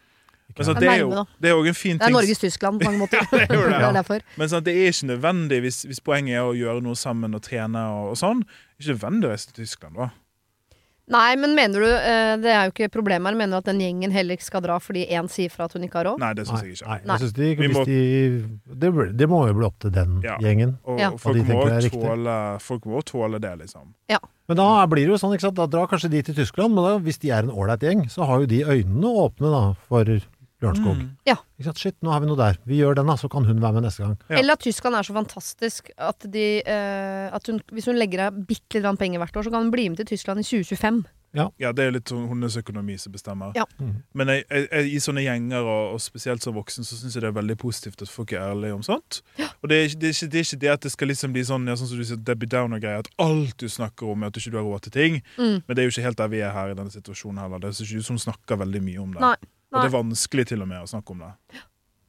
[0.58, 2.16] Men så det, er jo, det er jo en fin ting Det er.
[2.16, 3.22] Norges Tyskland på mange måter.
[3.32, 4.04] det er det, det ja.
[4.16, 4.24] er.
[4.36, 7.44] Men så, det er ikke nødvendig hvis, hvis poenget er å gjøre noe sammen og
[7.46, 8.42] trene og, og sånn.
[8.80, 10.10] Ikke nødvendig å reise til Tyskland, da.
[11.10, 13.38] Nei, men mener du eh, Det er jo ikke problemet her.
[13.40, 15.86] Mener du at den gjengen heller ikke skal dra fordi én sier fra at hun
[15.88, 16.22] ikke har råd?
[16.22, 16.86] Nei, det syns jeg ikke.
[16.86, 17.16] nei, Nei.
[17.16, 20.38] jeg synes de, hvis må- de, det, det må jo bli opp til den Ja.
[20.44, 20.76] gjengen.
[20.86, 21.10] Og Ja.
[21.18, 23.90] folk, de må er tåle, folk må tåle det, liksom.
[24.50, 25.58] Men da blir det jo sånn, ikke sant.
[25.58, 28.26] Da drar kanskje de til Tyskland, men da, hvis de er en ålreit gjeng, så
[28.30, 30.06] har jo de øynene åpne da, for
[30.62, 30.98] Lørenskog.
[31.00, 31.12] Mm.
[31.60, 31.80] Ikke sant?
[31.80, 32.58] Shit, nå har vi noe der.
[32.68, 34.18] Vi gjør den, da, så kan hun være med neste gang.
[34.30, 34.40] Ja.
[34.42, 38.42] Eller at Tyskland er så fantastisk at, de, eh, at hun, hvis hun legger av
[38.50, 41.06] bitte litt penger hvert år, så kan hun bli med til Tyskland i 2025.
[41.38, 41.46] Ja,
[41.78, 43.52] det er litt sånn hennes økonomi som bestemmer.
[43.56, 43.68] Ja.
[43.78, 44.00] Mhm.
[44.18, 47.22] Men jeg, jeg, jeg, i sånne gjenger, og, og spesielt som voksen, så syns jeg
[47.22, 49.20] det er veldig positivt at folk er ærlige om sånt.
[49.62, 51.36] Og det er, ikke- det, er ikke, det er ikke det at det skal liksom
[51.38, 54.34] bli sånn, ja, sånn som du sier, Debbie Downer-greier, at alt du snakker om, er
[54.34, 55.22] at du ikke har råd til ting.
[55.38, 55.62] Mm.
[55.68, 57.62] Men det er jo ikke helt der vi er her i denne situasjonen heller.
[57.62, 59.22] Det er ikke som snakker veldig mye om det.
[59.22, 59.36] Nei,
[59.74, 61.34] Og det er vanskelig til og med å snakke om det.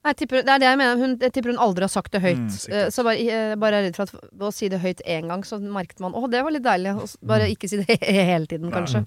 [0.01, 0.97] Jeg tipper, det er det jeg mener.
[0.97, 2.41] Hun, jeg tipper hun aldri har sagt det høyt.
[2.41, 2.73] Mm.
[2.73, 5.29] Eh, så bare, eh, bare er redd for at ved å si det høyt én
[5.29, 6.95] gang, så merket man å, det var litt deilig.
[6.97, 7.99] Og bare ikke si det
[8.31, 9.05] hele tiden, kanskje.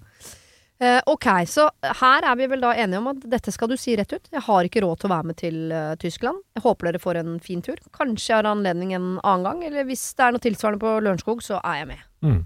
[0.83, 1.67] Uh, ok, så
[2.01, 4.25] her er vi vel da enige om at dette skal du si rett ut.
[4.33, 6.41] Jeg har ikke råd til å være med til uh, Tyskland.
[6.57, 7.79] Jeg håper dere får en fin tur.
[7.95, 9.63] Kanskje jeg har anledning en annen gang.
[9.69, 12.03] Eller hvis det er noe tilsvarende på Lørenskog, så er jeg med.
[12.25, 12.41] Mm.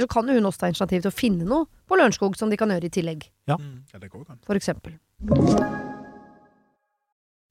[0.00, 2.48] Eller så kan jo hun også ta initiativ til å finne noe på Lørenskog som
[2.48, 3.26] de kan gjøre i tillegg.
[3.50, 3.58] Ja.
[3.60, 3.82] Mm.
[3.92, 4.38] Ja, det går an.
[4.48, 4.94] For eksempel.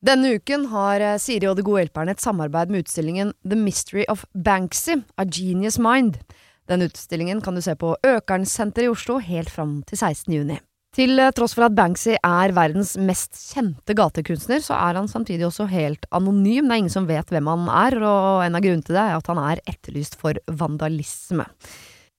[0.01, 4.07] Denne uken har eh, Siri og De gode hjelperne et samarbeid med utstillingen The Mystery
[4.09, 6.17] of Banksy, A Genius Mind.
[6.71, 10.33] Den utstillingen kan du se på Økernsenteret i Oslo helt fram til 16.
[10.33, 10.57] juni.
[10.97, 15.45] Til eh, tross for at Banksy er verdens mest kjente gatekunstner, så er han samtidig
[15.45, 16.65] også helt anonym.
[16.65, 19.19] Det er ingen som vet hvem han er, og en av grunnene til det er
[19.19, 21.45] at han er etterlyst for vandalisme.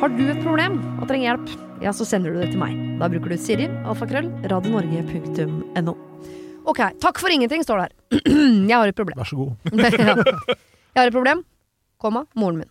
[0.00, 1.50] Har du et problem og trenger hjelp,
[1.84, 2.76] ja, så sender du det til meg.
[3.00, 5.94] Da bruker du Siri, alfakrøll, radionorge.no.
[6.70, 7.94] Ok, takk for ingenting, står det her.
[8.70, 9.18] Jeg har et problem.
[9.20, 9.52] Vær så god.
[9.74, 11.42] Jeg har et problem,
[12.00, 12.70] komma, moren min.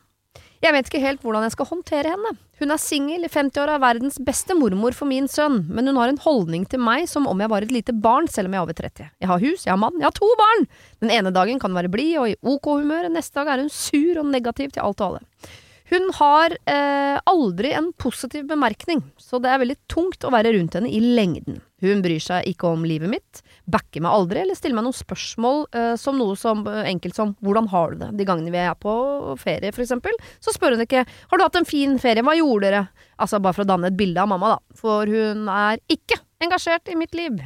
[0.59, 2.33] Jeg vet ikke helt hvordan jeg skal håndtere henne.
[2.59, 6.19] Hun er singel i 50-åra, verdens beste mormor for min sønn, men hun har en
[6.19, 8.75] holdning til meg som om jeg var et lite barn, selv om jeg er over
[8.81, 9.07] 30.
[9.23, 10.67] Jeg har hus, jeg har mann, jeg har to barn!
[10.99, 13.71] Den ene dagen kan hun være blid og i ok humør, neste dag er hun
[13.71, 15.55] sur og negativ til alt og alle.
[15.89, 20.75] Hun har eh, aldri en positiv bemerkning, så det er veldig tungt å være rundt
[20.75, 21.63] henne i lengden.
[21.83, 25.61] Hun bryr seg ikke om livet mitt, backer meg aldri eller stiller meg noen spørsmål
[25.75, 28.75] uh, som noe som uh, enkelt som 'hvordan har du det?' De gangene vi er
[28.75, 28.93] på
[29.39, 32.67] ferie, for eksempel, så spør hun ikke 'har du hatt en fin ferie, hva gjorde
[32.67, 32.87] dere?'
[33.19, 36.87] Altså bare for å danne et bilde av mamma, da, for hun er ikke engasjert
[36.91, 37.39] i mitt liv.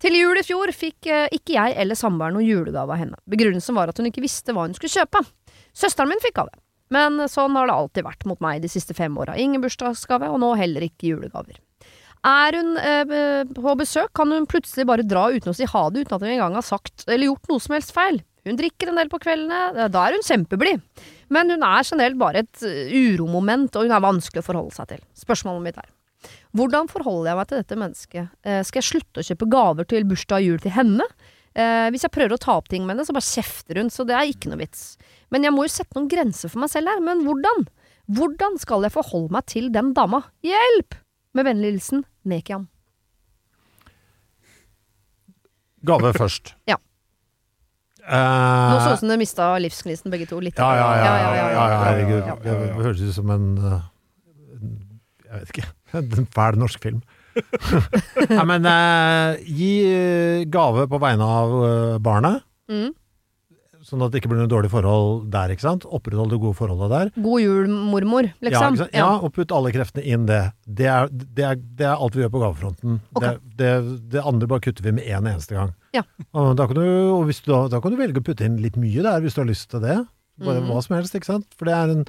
[0.00, 3.18] Til jul i fjor fikk uh, ikke jeg eller samboeren noen julegave av henne.
[3.28, 5.22] Begrunnelsen var at hun ikke visste hva hun skulle kjøpe.
[5.76, 6.58] Søsteren min fikk av det.
[6.90, 9.36] Men sånn har det alltid vært mot meg de siste fem åra.
[9.38, 11.60] Ingen bursdagsgave, og nå heller ikke julegaver.
[12.26, 16.04] Er hun eh, på besøk, kan hun plutselig bare dra uten å si ha det,
[16.04, 18.20] uten at hun engang har sagt eller gjort noe som helst feil.
[18.44, 20.84] Hun drikker en del på kveldene, da er hun kjempeblid.
[21.32, 24.92] Men hun er generelt bare et eh, uromoment, og hun er vanskelig å forholde seg
[24.92, 25.02] til.
[25.24, 25.88] Spørsmålet mitt er
[26.56, 28.32] hvordan forholder jeg meg til dette mennesket?
[28.44, 31.06] Eh, skal jeg slutte å kjøpe gaver til bursdag og jul til henne?
[31.54, 34.04] Eh, hvis jeg prøver å ta opp ting med henne, så bare kjefter hun, så
[34.04, 34.98] det er ikke noe vits.
[35.32, 37.00] Men jeg må jo sette noen grenser for meg selv her.
[37.06, 37.64] Men hvordan?
[38.10, 40.24] Hvordan skal jeg forholde meg til den dama?
[40.46, 40.98] Hjelp!
[41.38, 42.68] Med vennlig hilsen Nekian.
[45.86, 46.54] Gave først.
[46.70, 46.76] Ja.
[48.10, 48.16] Eh,
[48.72, 50.38] Nå så ut som dere mista livsgnisten begge to.
[50.42, 50.56] Litt.
[50.58, 51.64] ja, ja, ja, ja, ja,
[52.00, 52.36] ja, ja.
[52.42, 53.82] Det høres ut som en eh,
[55.28, 55.66] Jeg vet ikke.
[56.20, 57.02] En fæl norsk film.
[58.30, 62.92] Nei, men eh, gi eh, gave på vegne av eh, barnet, Mm.
[63.90, 65.86] Sånn at det ikke blir noe dårlig forhold der, ikke sant?
[65.86, 67.10] Opprettholde det gode forholdet der.
[67.18, 68.78] God jul, mormor, Ja, liksom.
[68.78, 68.96] ikke sant?
[68.96, 70.40] ja, og putt alle kreftene inn det.
[70.64, 73.00] Det er, det er, det er alt vi gjør på gavefronten.
[73.18, 73.36] Okay.
[73.42, 75.74] Det, det, det andre bare kutter vi med én en eneste gang.
[75.96, 76.04] Ja.
[76.38, 78.78] Og da kan, du, og hvis du, da, kan du velge å putte inn litt
[78.80, 79.98] mye der, hvis du har lyst til det.
[80.40, 80.70] Bare mm.
[80.70, 81.48] hva som helst, ikke sant.
[81.58, 82.04] For det er en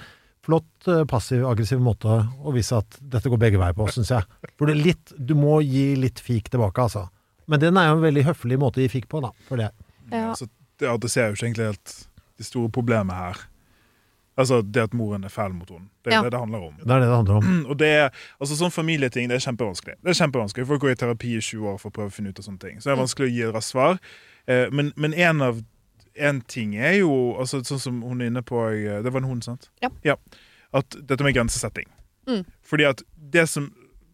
[0.45, 4.25] flott eh, passiv-aggressiv måte å vise at dette går begge veier på, syns jeg.
[4.55, 7.07] For det er litt, du må gi litt fik tilbake, altså.
[7.51, 9.33] Men den er jo en veldig høflig måte å gi fik på, da.
[9.49, 9.71] For det.
[10.11, 10.31] Ja.
[10.37, 10.47] Så
[10.81, 11.95] det adresserer jo ikke egentlig helt
[12.41, 13.41] det store problemet her.
[14.39, 15.89] Altså det at moren er fæl mot henne.
[16.05, 16.21] Det er Ja.
[16.23, 16.73] det det handler om.
[16.79, 17.65] Det er det det handler om.
[17.69, 18.09] Og det er,
[18.41, 19.95] altså Sånn familieting det er kjempevanskelig.
[20.01, 20.67] Det er kjempevanskelig.
[20.67, 22.59] Folk går i terapi i 20 år for å prøve å finne ut av sånne
[22.63, 22.79] ting.
[22.81, 23.99] Så det er vanskelig å gi et raskt svar.
[24.47, 25.61] Eh, men, men en av
[26.15, 29.29] en ting er jo altså Sånn som hun er inne på eh, Det var en
[29.29, 29.69] hund, sant?
[30.03, 30.15] Ja.
[30.73, 31.87] At dette med grensesetting.
[32.27, 32.41] Mm.
[32.63, 33.69] Fordi at det som,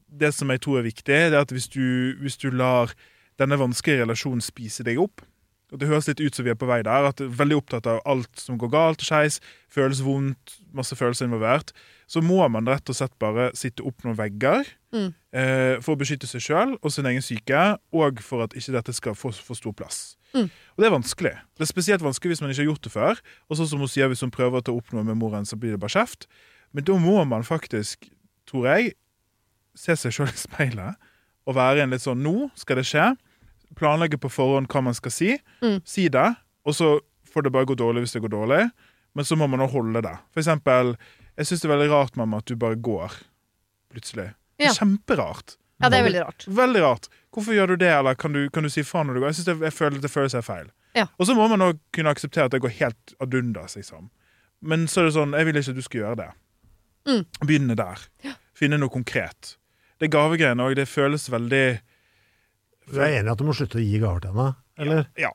[0.09, 2.91] det som jeg tror er viktig, det er at hvis du, hvis du lar
[3.39, 5.21] denne vanskelige relasjonen spise deg opp
[5.71, 7.09] og Det høres litt ut som vi er på vei der.
[7.09, 9.41] At er veldig opptatt av alt som går galt og skeis.
[9.67, 11.73] Føles vondt, masse følelser involvert.
[12.07, 14.63] Så må man rett og slett bare sitte opp noen vegger
[14.95, 15.09] Mm.
[15.35, 18.93] eh, for å beskytte seg sjøl og sin egen syke, og for at ikke dette
[18.95, 20.15] skal få for stor plass.
[20.33, 20.47] Mm.
[20.47, 21.33] Og det er vanskelig.
[21.57, 23.19] Det er spesielt vanskelig hvis man ikke har gjort det før.
[23.49, 25.59] Og sånn som hun sier, hvis hun prøver å ta opp noe med moren, så
[25.59, 26.29] blir det bare kjeft.
[26.71, 28.07] Men da må man faktisk,
[28.47, 28.95] tror jeg,
[29.75, 30.95] se seg sjøl i speilet
[31.47, 33.11] og være en litt sånn Nå skal det skje.
[33.75, 35.33] Planlegge på forhånd hva man skal si.
[35.61, 35.81] Mm.
[35.85, 36.27] Si det,
[36.63, 38.61] og så får det bare gå dårlig hvis det går dårlig.
[39.17, 40.15] Men så må man også holde det.
[40.33, 40.95] For eksempel,
[41.37, 43.13] jeg syns det er veldig rart, mamma, at du bare går
[43.93, 44.31] plutselig.
[44.57, 45.57] Det er kjemperart.
[45.81, 46.47] ja, det er veldig rart.
[46.47, 47.07] Veldig rart.
[47.33, 49.29] Hvorfor gjør du det, eller kan du, kan du si faen når du går?
[49.31, 50.71] Jeg, synes det, jeg føler det føles feil.
[50.97, 51.05] Ja.
[51.17, 54.09] Og så må man òg kunne akseptere at det går helt ad undas, liksom.
[54.61, 56.29] Men så er det sånn, jeg vil ikke at du skal gjøre det.
[57.07, 57.23] Mm.
[57.45, 58.05] Begynne der.
[58.57, 59.55] Finne noe konkret.
[59.97, 61.79] det gavegreiene òg, det føles veldig
[62.87, 64.49] Du er enig i at du må slutte å gi gaver til henne?
[64.79, 65.05] Eller?
[65.19, 65.31] Ja.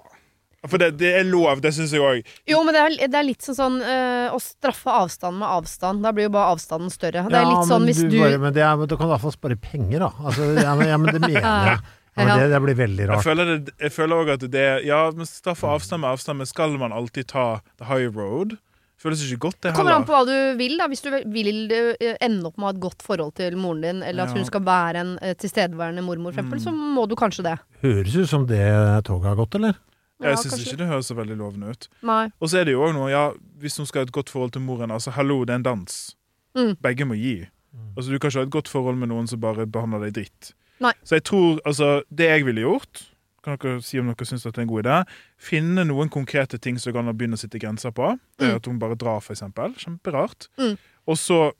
[0.71, 2.29] For det, det er lov, det syns jeg òg.
[2.47, 6.05] Jo, men det er, det er litt sånn, sånn øh, å straffe avstand med avstand.
[6.07, 7.25] Da blir jo bare avstanden større.
[7.27, 9.25] Det er litt sånn hvis du, bare, men, det er, men du kan i hvert
[9.25, 10.13] fall spare penger, da.
[10.23, 11.83] Altså, ja, men, ja, men det mener jeg.
[12.13, 13.25] Ja, men det, det blir veldig Jeg rart.
[13.25, 16.75] føler, det, jeg føler også at det Ja, men straffe avstand med avstand, men skal
[16.79, 17.47] man alltid ta
[17.81, 18.55] the high road?
[19.03, 20.77] Føles ikke godt, det Det kommer an på hva du vil.
[20.79, 23.81] da Hvis du vil øh, ende opp med å ha et godt forhold til moren
[23.83, 24.37] din, eller at Ja.
[24.39, 27.57] hun skal være en øh, tilstedeværende mormor, for eksempel, så må du kanskje det.
[27.83, 28.63] Høres ut som det
[29.05, 29.75] toget har gått, eller?
[30.23, 31.89] Jeg syns ikke det høres så veldig lovende ut.
[32.07, 32.29] Nei.
[32.41, 34.53] Og så er det jo òg noe, ja, hvis hun skal ha et godt forhold
[34.55, 36.17] til moren Altså, hallo, det er en dans.
[36.55, 36.77] Mm.
[36.81, 37.49] Begge må gi.
[37.97, 40.53] Altså, Du kan ikke ha et godt forhold med noen som bare behandler deg dritt.
[40.79, 40.93] Nei.
[41.03, 43.03] Så jeg tror, altså, det jeg ville gjort
[43.43, 44.99] Kan dere si om dere syns det er en god idé?
[45.37, 48.13] Finne noen konkrete ting som kan begynne å sitte grenser på.
[48.39, 48.57] Det Mm.
[48.57, 49.75] At hun bare drar, eksempel.
[49.77, 50.49] Kjemperart.
[50.59, 50.77] Mm.
[51.09, 51.53] Og så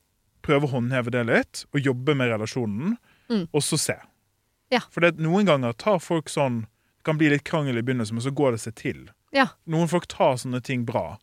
[0.43, 2.97] prøve å håndheve det litt, og jobbe med relasjonen,
[3.31, 3.49] Mm.
[3.53, 3.97] og så se.
[4.71, 4.81] Ja.
[4.91, 6.67] For det, noen ganger tar folk sånn
[7.03, 9.09] Det kan bli litt krangel i begynnelsen, men så går det seg til.
[9.33, 9.49] Ja.
[9.67, 11.19] Noen folk tar sånne ting bra.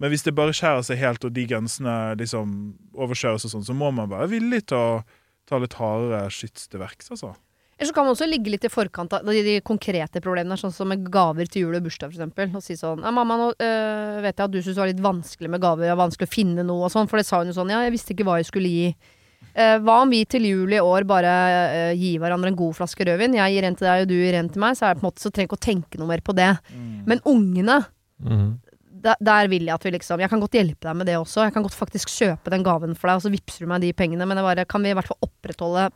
[0.00, 3.72] Men hvis det bare skjærer seg helt, og de grensene liksom overkjøres og sånn, så
[3.72, 5.04] må man være villig til å
[5.46, 7.36] ta litt hardere skyts til verks, altså.
[7.80, 10.74] Eller så kan man også ligge litt i forkant av de, de konkrete problemene, sånn
[10.74, 12.50] som med gaver til jul og bursdag, for eksempel.
[12.58, 15.00] Og si sånn ja, 'Mamma, nå øh, vet jeg at du syns det var litt
[15.06, 17.48] vanskelig med gaver, det var vanskelig å finne noe og sånn', for det sa hun
[17.48, 19.16] jo sånn 'Ja, jeg visste ikke hva jeg skulle gi'.
[19.56, 21.30] Eh, hva om vi til jul i år bare
[21.72, 23.38] eh, gir hverandre en god flaske rødvin?
[23.40, 24.76] Jeg gir en til deg, og du gir en til meg.
[24.76, 26.36] Så er det på en måte så trenger jeg ikke å tenke noe mer på
[26.36, 26.50] det.
[27.08, 27.80] Men ungene,
[29.00, 31.46] der, der vil jeg at vi liksom Jeg kan godt hjelpe deg med det også.
[31.48, 33.94] Jeg kan godt faktisk kjøpe den gaven for deg, og så vippser du meg de
[33.96, 34.28] pengene.
[34.28, 35.88] Men det bare, kan vi i hvert fall opprettholde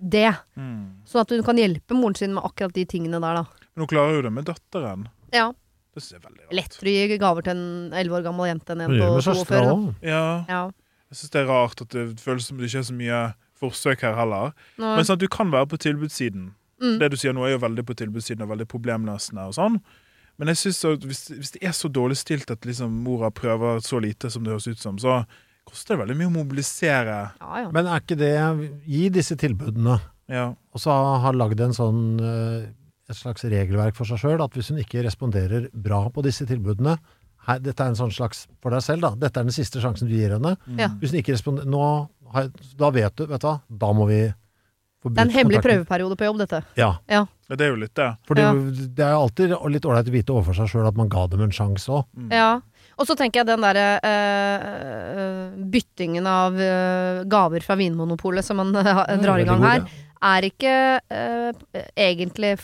[0.00, 0.32] det?
[0.56, 3.66] Sånn at hun kan hjelpe moren sin med akkurat de tingene der, da.
[3.74, 5.08] Men hun klarer jo det med datteren.
[5.32, 5.50] Ja.
[5.94, 6.54] Det synes jeg er veldig rart.
[6.54, 9.20] Lettere å gi gaver til en elleve år gammel jente enn en på to år
[9.20, 9.34] 42.
[9.40, 9.72] søstera da.
[9.74, 9.94] òg.
[10.06, 10.62] Ja, Ja.
[11.10, 13.20] jeg syns det er rart at det føles som det ikke er så mye
[13.60, 14.52] forsøk her heller.
[14.78, 16.54] Nå, Men sånn at du kan være på tilbudssiden.
[16.80, 16.98] Mm.
[16.98, 19.80] Det du sier nå er jo veldig på tilbudssiden og veldig problemløsende og sånn.
[20.38, 23.82] Men jeg synes at hvis, hvis det er så dårlig stilt at liksom mora prøver
[23.84, 25.26] så lite som det høres ut som, så
[25.68, 27.18] koster det veldig mye å mobilisere.
[27.40, 27.70] ja, ja.
[27.74, 28.32] Men er ikke det
[28.86, 30.48] Gi disse tilbudene, Ja.
[30.72, 30.90] og så
[31.22, 32.68] har lagd en sånn eh,
[33.10, 36.96] et slags regelverk for seg sjøl, at hvis hun ikke responderer bra på disse tilbudene
[37.46, 39.10] her, Dette er en sånn slags for deg selv, da.
[39.16, 40.56] Dette er den siste sjansen du gir henne.
[40.68, 40.98] Mm.
[41.00, 42.08] Hvis hun ikke responderer Nå
[42.78, 44.20] Da vet du, vet du hva, da må vi
[45.02, 45.84] Det er en hemmelig kontakten.
[45.86, 46.58] prøveperiode på jobb, dette.
[46.76, 46.90] Ja.
[47.08, 48.08] ja, det er jo litt det.
[48.28, 48.52] For det, Ja.
[48.52, 51.40] det er jo alltid litt ålreit å vite overfor seg sjøl at man ga dem
[51.46, 52.04] en sjanse òg.
[52.30, 52.60] Ja.
[53.00, 58.74] Og så tenker jeg den derre eh, byttingen av eh, gaver fra Vinmonopolet som man
[58.76, 59.86] eh, drar i gang her,
[60.20, 60.72] er ikke
[61.96, 62.58] egentlig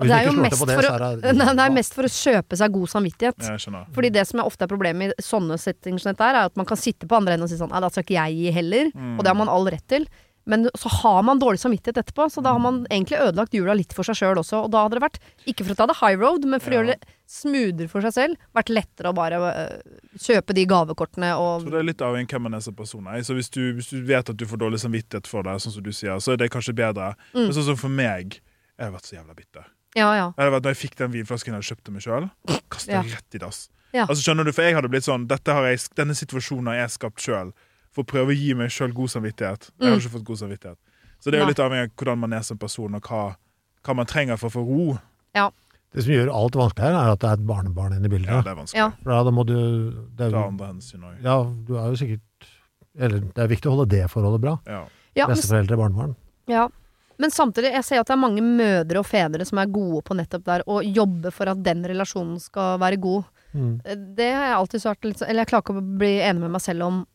[0.00, 2.10] Det er jo mest det, for å, er det Nei, det er mest for å
[2.10, 3.46] kjøpe seg god samvittighet.
[3.94, 7.06] Fordi det som er ofte er problemet i sånne er, er at man kan sitte
[7.06, 8.90] på andre enden og si sånn Nei, da skal ikke jeg gi heller.
[8.90, 9.14] Mm.
[9.18, 10.08] Og det har man all rett til.
[10.48, 13.92] Men så har man dårlig samvittighet etterpå, så da har man egentlig ødelagt jula litt
[13.96, 14.62] for seg sjøl også.
[14.64, 15.18] Og da hadde det vært,
[15.50, 18.14] ikke for å ta det high road, men for å gjøre det smoothere for seg
[18.16, 22.32] selv, vært lettere å bare øh, kjøpe de gavekortene og Så det er litt avhengig
[22.32, 23.10] av hvem man er som person.
[23.26, 25.84] Så hvis du, hvis du vet at du får dårlig samvittighet for det, sånn som
[25.86, 27.12] du sier, så er det kanskje bedre.
[27.34, 27.44] Mm.
[27.44, 29.68] Men sånn som for meg, jeg har vært så jævla bitter.
[29.98, 30.26] Ja, ja.
[30.38, 32.30] Jeg vært, når jeg fikk den vinflasken jeg hadde kjøpt til meg sjøl,
[32.70, 33.02] kasta Ja.
[33.02, 33.68] jeg rett i dass.
[33.92, 34.04] Ja.
[34.06, 37.18] Altså skjønner du, For jeg hadde blitt sånn har jeg, Denne situasjonen har jeg skapt
[37.24, 37.50] sjøl,
[37.92, 39.70] for å prøve å gi meg sjøl god samvittighet.
[39.70, 39.90] Jeg Mm.
[39.90, 40.76] har ikke fått god samvittighet.
[41.20, 43.36] Så det er jo litt avhengig av hvordan man er som person, og hva,
[43.84, 44.98] hva man trenger for å få ro.
[45.92, 48.30] Det som gjør alt vanskelig her, er at det er et barnebarn inne i bildet.
[48.30, 48.78] Ja, det er vanskelig.
[48.78, 48.90] Ja.
[49.02, 49.54] For da, da må du
[50.16, 51.16] det er, andre hensyn òg.
[51.24, 52.20] Ja, du er jo sikkert
[52.98, 54.52] Eller det er viktig å holde det forholdet bra.
[54.66, 54.84] Ja.
[55.16, 56.14] Ja, Besteforeldre, barnebarn.
[56.50, 56.68] ja.
[57.18, 60.14] men samtidig, jeg ser at det er mange mødre og fedre som er gode på
[60.16, 63.24] nettopp der å jobbe for at den relasjonen skal være god.
[63.54, 63.80] Mm.
[64.16, 66.50] Det har jeg alltid svart litt sånn Eller jeg klarer ikke å bli enig med
[66.54, 67.06] meg selv om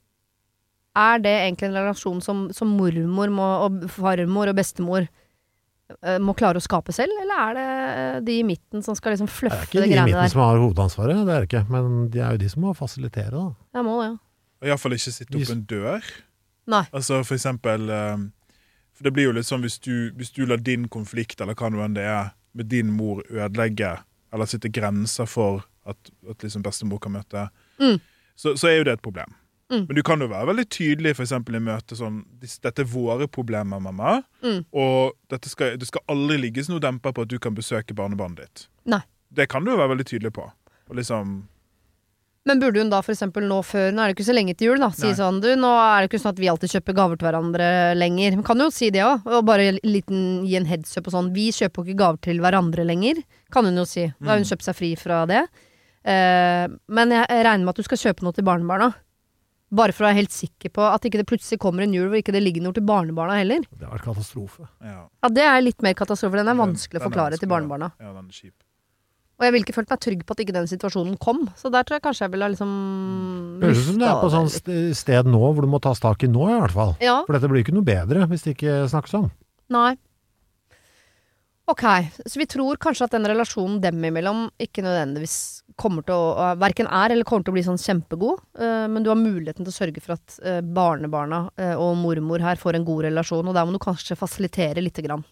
[0.95, 5.08] Er det egentlig en relasjon som, som mormor må, og farmor og bestemor
[6.01, 9.15] eh, må klare å skape selv, eller er det eh, de i midten som skal
[9.15, 9.65] liksom Det greiene der?
[9.71, 10.31] Det er ikke de i midten der?
[10.31, 11.63] som har hovedansvaret, det er det ikke.
[11.75, 13.43] Men de er jo de som må fasilitere, da.
[13.75, 14.15] Jeg må det, ja.
[14.63, 16.08] Og iallfall ikke sitte opp en dør.
[16.71, 16.84] Nei.
[16.95, 18.23] Altså for eksempel eh,
[18.95, 21.67] For det blir jo litt sånn hvis du, hvis du lar din konflikt, eller hva
[21.69, 23.91] nå enn det er, med din mor ødelegge,
[24.34, 25.99] eller sitte grenser for at,
[26.31, 27.97] at liksom bestemor kan møte, Mm.
[28.39, 29.34] så, så er jo det et problem.
[29.71, 29.88] Mm.
[29.88, 31.25] Men du kan jo være veldig tydelig for
[31.58, 32.19] i møte sånn
[32.62, 34.19] Dette er våre problemer, mamma.
[34.45, 34.60] Mm.
[34.78, 35.15] Og
[35.49, 38.67] skal, det skal aldri ligges noe demper på at du kan besøke barnebarnet ditt.
[38.86, 39.01] Nei.
[39.34, 40.45] Det kan du jo være veldig tydelig på.
[40.93, 41.32] Liksom
[42.45, 44.67] Men burde hun da for eksempel nå før Nå er det ikke så lenge til
[44.69, 44.91] jul, da.
[44.93, 45.15] Si Nei.
[45.17, 48.36] sånn Du, nå er det ikke sånn at vi alltid kjøper gaver til hverandre lenger.
[48.38, 49.25] Hun kan jo si det òg.
[49.25, 51.32] Og bare liten, gi en headsup og sånn.
[51.34, 53.23] Vi kjøper jo ikke gaver til hverandre lenger.
[53.51, 54.06] Kan hun jo si.
[54.21, 54.51] Da har hun Mm.
[54.54, 55.41] kjøpt seg fri fra det.
[56.06, 58.93] Eh, men jeg regner med at du skal kjøpe noe til barnebarna.
[59.76, 62.22] Bare for å være helt sikker på at ikke det plutselig kommer en jul hvor
[62.22, 63.66] ikke det ligger noe til barnebarna heller.
[63.76, 64.68] Det har vært katastrofe.
[64.86, 65.02] Ja.
[65.10, 66.38] Ja, Det er litt mer katastrofe.
[66.40, 67.92] Den er vanskelig å den forklare til barnebarna.
[68.00, 68.54] Ja, den er kjip.
[69.36, 71.42] Og jeg ville ikke følt meg trygg på at ikke den situasjonen kom.
[71.60, 72.70] Så der tror jeg kanskje jeg ville ha liksom
[73.66, 76.24] Høres ut som det er på sånn st- sted nå hvor du må tas tak
[76.24, 76.94] i nå, i hvert fall.
[77.04, 79.28] Ja, For dette blir jo ikke noe bedre hvis det ikke snakkes om.
[79.76, 79.98] nei.
[81.68, 81.82] Ok,
[82.30, 86.88] så vi tror kanskje at den relasjonen dem imellom ikke nødvendigvis kommer til å Verken
[86.88, 89.76] er eller kommer til å bli sånn kjempegod, eh, men du har muligheten til å
[89.76, 93.66] sørge for at eh, barnebarna eh, og mormor her får en god relasjon, og der
[93.68, 95.24] må du kanskje fasilitere lite grann.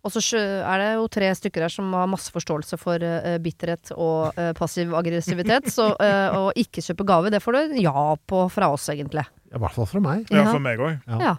[0.00, 3.90] Og så er det jo tre stykker her som har masse forståelse for eh, bitterhet
[3.98, 8.46] og eh, passiv aggressivitet, så eh, å ikke kjøpe gave, det får du ja på
[8.54, 9.26] fra oss, egentlig.
[9.50, 10.24] Ja, I hvert fall fra meg.
[10.32, 10.50] Ja, Ja.
[10.54, 10.96] for meg òg.
[11.06, 11.20] Ja.
[11.20, 11.36] Ja.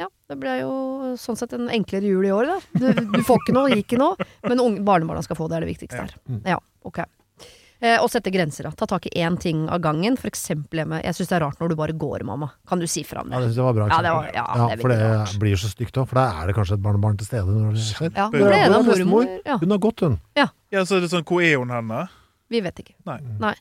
[0.00, 0.08] Ja.
[0.28, 0.72] Det ble jo
[1.20, 2.56] sånn sett en enklere jul i år, da.
[2.74, 5.64] Du, du får ikke noe, gir ikke noe, men unge, barnebarna skal få det, er
[5.64, 6.16] det viktigste her.
[6.28, 6.40] Mm.
[6.48, 6.98] Ja, ok.
[7.84, 8.70] Eh, og sette grenser, da.
[8.80, 10.14] Ta tak i én ting av gangen.
[10.16, 11.02] For eksempel hjemme.
[11.04, 12.48] Jeg syns det er rart når du bare går, mamma.
[12.70, 13.50] Kan du si fra om Ja, det?
[13.50, 13.88] det synes jeg var bra.
[13.92, 15.34] Ja, det var, ja, Ja, det for det rart.
[15.42, 17.84] blir så stygt òg, for da er det kanskje et barnebarn til stede når det
[17.90, 18.10] skjer.
[18.16, 19.28] Ja, hvor ble en av mormor?
[19.44, 20.16] Ja, Hun har gått, hun.
[20.38, 20.48] Ja,
[20.84, 22.08] så er det sånn, Hvor er hun henne?
[22.50, 22.94] vi vet ikke.
[23.04, 23.54] Nei.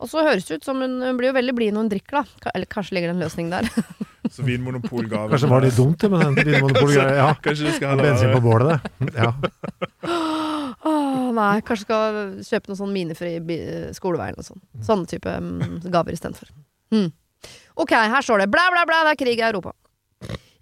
[0.00, 2.24] Og så høres det ut som hun, hun blir jo veldig blid når hun drikker,
[2.42, 2.50] da.
[2.54, 3.68] Eller kanskje ligger det en løsning der.
[4.34, 5.28] Så Vinmonopolgave.
[5.30, 7.14] Kanskje var det litt dumt, det, med den vinmonopolgreia.
[7.20, 7.34] Ja.
[7.44, 9.14] Kanskje det skal Ja, heller Bensin på bålet, det.
[9.14, 9.32] Ja.
[10.84, 13.36] Åh, nei, kanskje skal kjøpe noe sånn minefri
[13.96, 14.64] skolevei eller noe sånt.
[14.84, 16.50] Sånne type mm, gaver istedenfor.
[16.92, 17.08] Mm.
[17.80, 19.72] Ok, her står det blæ, blæ, blæ, det er krig i Europa.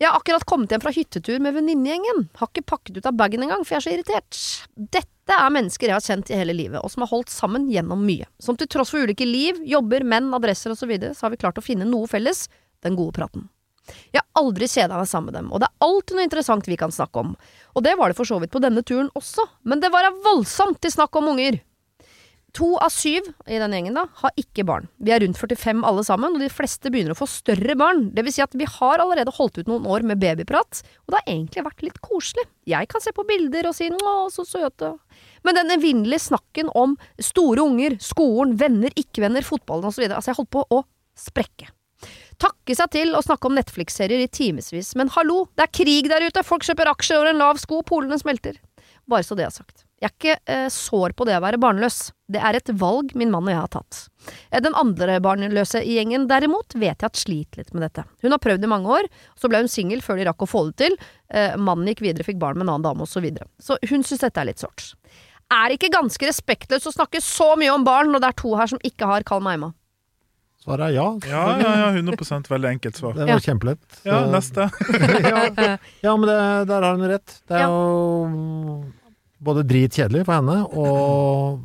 [0.03, 2.25] Jeg har akkurat kommet hjem fra hyttetur med venninnegjengen.
[2.41, 4.39] Har ikke pakket ut av bagen engang, for jeg er så irritert.
[4.97, 8.03] Dette er mennesker jeg har kjent i hele livet, og som har holdt sammen gjennom
[8.03, 8.27] mye.
[8.43, 11.39] Som til tross for ulike liv, jobber, menn, adresser osv., så, videre, så har vi
[11.45, 12.49] klart å finne noe felles
[12.83, 13.47] den gode praten.
[14.15, 16.79] Jeg har aldri kjeda meg sammen med dem, og det er alltid noe interessant vi
[16.81, 17.35] kan snakke om.
[17.75, 20.81] Og det var det for så vidt på denne turen også, men det var voldsomt
[20.83, 21.61] til snakk om unger.
[22.53, 24.89] To av syv i den gjengen da, har ikke barn.
[25.01, 28.11] Vi er rundt 45 alle sammen, og de fleste begynner å få større barn.
[28.13, 31.19] Det vil si at vi har allerede holdt ut noen år med babyprat, og det
[31.19, 32.45] har egentlig vært litt koselig.
[32.69, 34.99] Jeg kan se på bilder og si 'å, så søte'.
[35.45, 40.51] Men den evinnelige snakken om store unger, skolen, venner, ikke-venner, fotballen osv., altså jeg holdt
[40.51, 40.85] på å
[41.17, 41.73] sprekke.
[42.41, 46.25] Takke seg til å snakke om Netflix-serier i timevis, men hallo, det er krig der
[46.25, 48.61] ute, folk kjøper aksjer over en lav sko, polene smelter.
[49.11, 49.85] Bare så det er sagt.
[50.03, 52.11] Jeg er ikke eh, sår på det å være barnløs.
[52.33, 53.99] Det er et valg min mann og jeg har tatt.
[54.51, 58.05] Eh, Den andre barnløse i gjengen derimot vet jeg at sliter litt med dette.
[58.25, 60.65] Hun har prøvd i mange år, så ble hun singel før de rakk å få
[60.71, 60.97] det til.
[61.31, 63.15] Eh, mannen gikk videre, fikk barn med en annen dame osv.
[63.15, 63.47] Så, videre.
[63.63, 64.95] så hun syns dette er litt sårt.
[65.53, 68.55] Er det ikke ganske respektløst å snakke så mye om barn når det er to
[68.59, 69.71] her som ikke har Kall meg Emma?
[70.63, 71.07] Svaret er ja.
[71.27, 73.17] Ja, ja, ja, 100% veldig enkelt svar.
[73.19, 74.01] Det var kjempelett.
[74.07, 74.69] Ja, neste.
[75.27, 76.39] ja, ja, men det,
[76.71, 77.35] der har hun rett.
[77.49, 77.69] Det er Ja.
[77.69, 78.85] jo
[79.43, 81.61] både dritkjedelig for henne og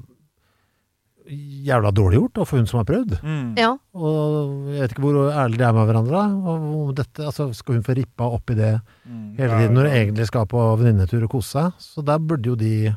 [1.67, 3.17] jævla dårlig gjort for hun som har prøvd.
[3.21, 3.47] Mm.
[3.59, 3.73] Ja.
[3.99, 6.21] Og jeg vet ikke hvor ærlige de er med hverandre.
[6.47, 8.73] Og dette, altså skal hun få rippa opp i det
[9.07, 9.35] Mm.
[9.37, 11.73] hele tiden når hun egentlig skal på venninnetur og kose seg?
[11.79, 12.95] Så der burde jo de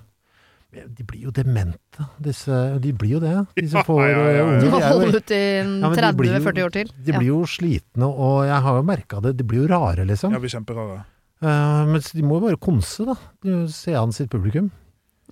[0.71, 2.57] De blir jo demente, disse.
[2.81, 3.33] De blir jo det.
[3.59, 4.43] De som får ja, ja, ja.
[4.45, 4.61] unger.
[4.61, 6.93] Du de må holde ut i Ja, men de blir jo- 30-40 år til.
[7.07, 9.37] De blir jo slitne, og jeg har jo merka det.
[9.37, 10.31] De blir jo rare, liksom.
[10.33, 11.01] Ja, vi er kjemperare.
[11.43, 13.17] Eh, men de må jo bare konse, da.
[13.43, 14.71] De Se an sitt publikum.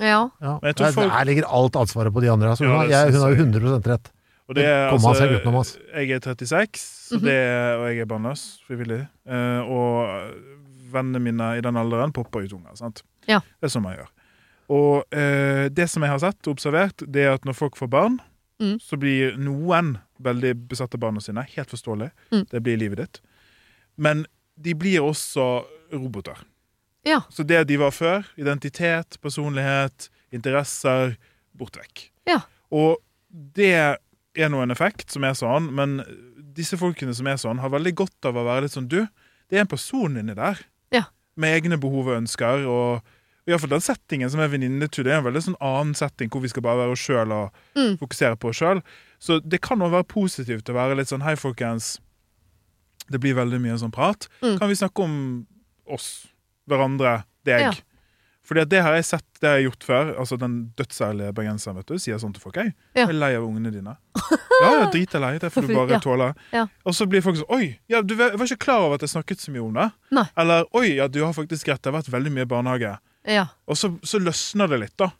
[0.00, 0.28] Ja.
[0.40, 0.58] Ja.
[0.62, 2.48] Men jeg tror Der- folk- Der ligger alt ansvaret på de andre.
[2.50, 3.46] Altså, hun, jeg, hun har jo jeg.
[3.46, 4.10] 100 rett.
[4.48, 5.78] Og det er, Kommer altså, seg utenom, altså.
[5.94, 7.38] Jeg er 36, så det,
[7.78, 9.06] og jeg er barnløs frivillig.
[9.28, 10.30] Uh, og
[10.90, 12.74] vennene mine i den alderen popper ut unger.
[12.74, 13.02] sant?
[13.28, 13.40] Ja.
[13.60, 14.08] Det er sånn man gjør.
[14.68, 17.88] Og eh, det som jeg har sett og observert, det er at når folk får
[17.94, 18.18] barn,
[18.58, 18.80] Mm.
[18.82, 21.44] så blir noen veldig besatt av barna sine.
[21.54, 22.08] Helt forståelig.
[22.32, 22.40] Mm.
[22.50, 23.20] Det blir livet ditt.
[23.96, 24.24] Men
[24.58, 25.44] de blir også
[25.92, 26.40] roboter.
[27.06, 27.20] Ja.
[27.30, 31.14] Så det de var før, identitet, personlighet, interesser,
[31.54, 32.08] bort vekk.
[32.26, 32.40] Ja.
[32.74, 32.98] Og
[33.30, 33.70] det
[34.34, 36.00] er nå en effekt som er sånn, men
[36.58, 39.04] disse folkene som er sånn, har veldig godt av å være litt sånn Du,
[39.48, 40.58] det er en person inni der.
[40.90, 41.04] Ja.
[41.38, 42.66] Med egne behov og ønsker.
[42.66, 43.06] Og
[43.48, 46.48] iallfall den settingen som er venninnetur, det er en veldig sånn annen setting hvor vi
[46.52, 47.98] skal bare være oss sjøl og Mm.
[47.98, 48.82] fokusere på oss sjøl.
[49.18, 51.98] Så det kan også være positivt å være litt sånn Hei, folkens.
[53.10, 54.28] Det blir veldig mye sånn prat.
[54.42, 54.58] Mm.
[54.58, 55.46] Kan vi snakke om
[55.88, 56.26] oss,
[56.68, 57.60] hverandre, deg?
[57.60, 57.72] Ja.
[58.48, 60.10] Fordi det har jeg sett, det har jeg gjort før.
[60.18, 62.56] Altså Den dødsærlige bergenseren vet du, sier sånn til folk.
[62.56, 63.02] Jeg, Ja.
[63.04, 63.96] jeg er lei av ungene dine.
[64.58, 65.38] Ja, jeg er er lei.
[65.38, 65.98] Det får du bare Ja.
[66.00, 66.34] tåle.
[66.52, 66.66] Ja.
[66.84, 69.10] Og så blir folk sånn Oi, ja, du var var ikke klar over at jeg
[69.10, 69.92] snakket så mye om det.
[70.10, 70.24] Nei.
[70.36, 71.80] Eller Oi, ja, du har faktisk rett.
[71.82, 72.98] Det har vært veldig mye barnehage.
[73.26, 73.46] Ja.
[73.66, 75.10] Og så, så løsner det litt, da.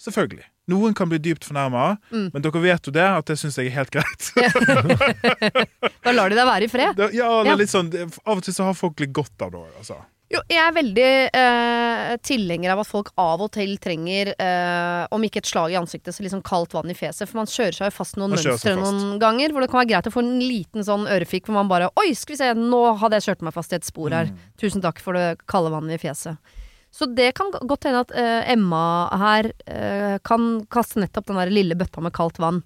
[0.00, 0.44] Selvfølgelig.
[0.72, 2.30] Noen kan bli dypt fornærma, Mm.
[2.32, 4.30] men dere vet jo det, at det syns jeg er helt greit.
[6.04, 6.96] Da lar de deg være i fred.
[6.98, 7.52] Da, ja, det Ja.
[7.54, 7.92] er litt sånn,
[8.26, 10.00] Av og til så har folk litt godt av det òg, altså.
[10.32, 15.22] Jo, jeg er veldig eh, tilhenger av at folk av og til trenger, eh, om
[15.22, 17.28] ikke et slag i ansiktet, så liksom kaldt vann i fjeset.
[17.28, 20.14] For man kjører seg fast noen mønstre noen ganger, hvor det kan være greit å
[20.16, 23.28] få en liten sånn ørefik hvor man bare Oi, skal vi se, nå hadde jeg
[23.28, 24.32] kjørt meg fast i et spor her.
[24.58, 26.40] Tusen takk for det kalde vannet i fjeset.
[26.94, 28.84] Så det kan go- godt hende at uh, Emma
[29.18, 32.60] her uh, kan kaste nettopp den der lille bøtta med kaldt vann.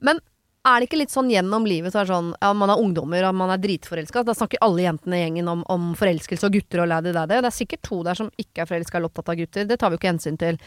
[0.00, 0.22] Men
[0.68, 3.24] er det ikke litt sånn gjennom livet så er det sånn Ja, man er ungdommer
[3.28, 4.24] og man er dritforelska.
[4.26, 7.12] Da snakker alle jentene i gjengen om, om forelskelse og gutter og daddy.
[7.14, 9.68] Og det er sikkert to der som ikke er forelska eller opptatt av gutter.
[9.68, 10.58] Det tar vi jo ikke hensyn til.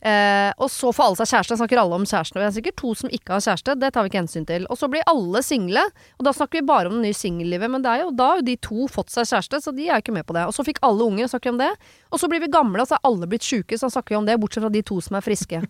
[0.00, 1.58] Eh, og så får alle seg kjæreste.
[1.60, 2.36] Snakker alle om kjæreste.
[2.36, 3.76] Og det er sikkert to som ikke har kjæreste.
[3.80, 4.64] Det tar vi ikke hensyn til.
[4.72, 5.82] Og så blir alle single.
[6.18, 7.72] Og da snakker vi bare om det nye singellivet.
[7.72, 10.04] Men det er jo, da har jo de to fått seg kjæreste, så de er
[10.04, 10.46] ikke med på det.
[10.48, 11.70] Og så fikk alle unge, og snakker vi om det.
[12.10, 14.30] Og så blir vi gamle, og så er alle blitt sjuke, så snakker vi om
[14.30, 14.40] det.
[14.40, 15.62] Bortsett fra de to som er friske.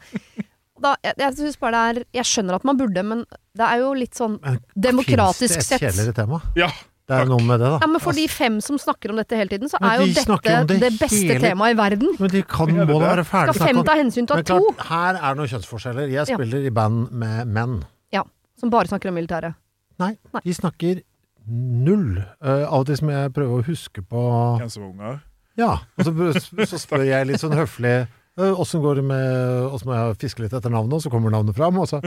[0.81, 3.27] Da, jeg, jeg synes bare det er Jeg skjønner at man burde, men
[3.59, 6.39] det er jo litt sånn Men Demokratisk finnes det et kjedeligere tema?
[6.57, 6.71] Ja.
[7.11, 7.79] Det er noe med det, da.
[7.83, 10.15] Ja, men for de fem som snakker om dette hele tiden, så er jo de
[10.15, 12.15] dette det, det beste hele- temaet i verden.
[12.23, 14.47] Men de kan, må er da være ferdig Skal fem ta hensyn til Men at
[14.47, 16.09] to her er det noen kjønnsforskjeller.
[16.15, 16.37] Jeg Ja.
[16.39, 17.81] spiller i band med menn.
[18.15, 18.23] Ja,
[18.59, 19.55] som bare snakker om militæret.
[19.99, 20.41] Nei, Nei.
[20.45, 21.03] de snakker
[21.51, 22.23] null.
[22.45, 24.23] Uh, av og til som jeg prøver å huske på
[24.61, 25.21] Hvem som er unger.
[25.59, 28.07] Ja, og så, så spør jeg litt sånn høflig
[28.39, 31.33] «Øh, Åssen går det med Åssen må jeg fiske litt etter navnet, og så kommer
[31.35, 31.99] navnet fram, og så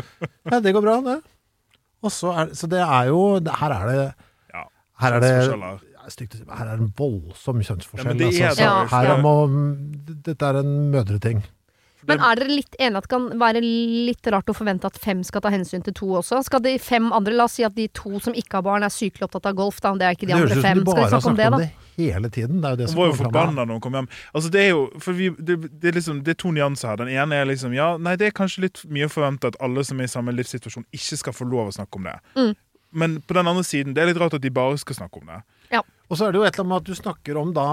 [0.50, 1.18] Ja, det går bra, det.
[2.02, 4.12] Og så er Så det er jo det- Her er det Ja.
[5.04, 5.34] Her er det
[6.12, 8.14] stygt å si, her er det en voldsom kjønnsforskjell.
[8.14, 8.64] Ja, det er altså.
[8.66, 8.72] Ja.
[8.92, 9.36] Her er må,
[10.26, 11.44] dette er en mødreting.
[12.08, 15.22] Men er dere litt enige at det kan være litt rart å forvente at fem
[15.24, 16.42] skal ta hensyn til to også?
[16.44, 18.92] Skal de fem andre, la oss si at de to som ikke har barn er
[18.92, 19.94] sykelig opptatt av golf, da.
[20.00, 20.84] Det er ikke de det andre fem.
[20.84, 21.62] Skal vi snakke om det, da?
[21.64, 22.60] det hele tiden.
[22.60, 24.12] Det er jo det som var jo forbanna når hun kom hjem.
[24.34, 27.02] Altså Det er jo for vi, det, det, er liksom, det er to nyanser her.
[27.04, 29.86] Den ene er liksom Ja, nei, det er kanskje litt mye å forvente at alle
[29.88, 32.18] som er i samme livssituasjon, ikke skal få lov å snakke om det.
[32.36, 32.54] Mm.
[32.94, 35.32] Men på den andre siden, det er litt rart at de bare skal snakke om
[35.32, 35.40] det.
[35.74, 35.82] Ja.
[36.10, 37.68] Og så er det jo et eller annet med at du snakker om da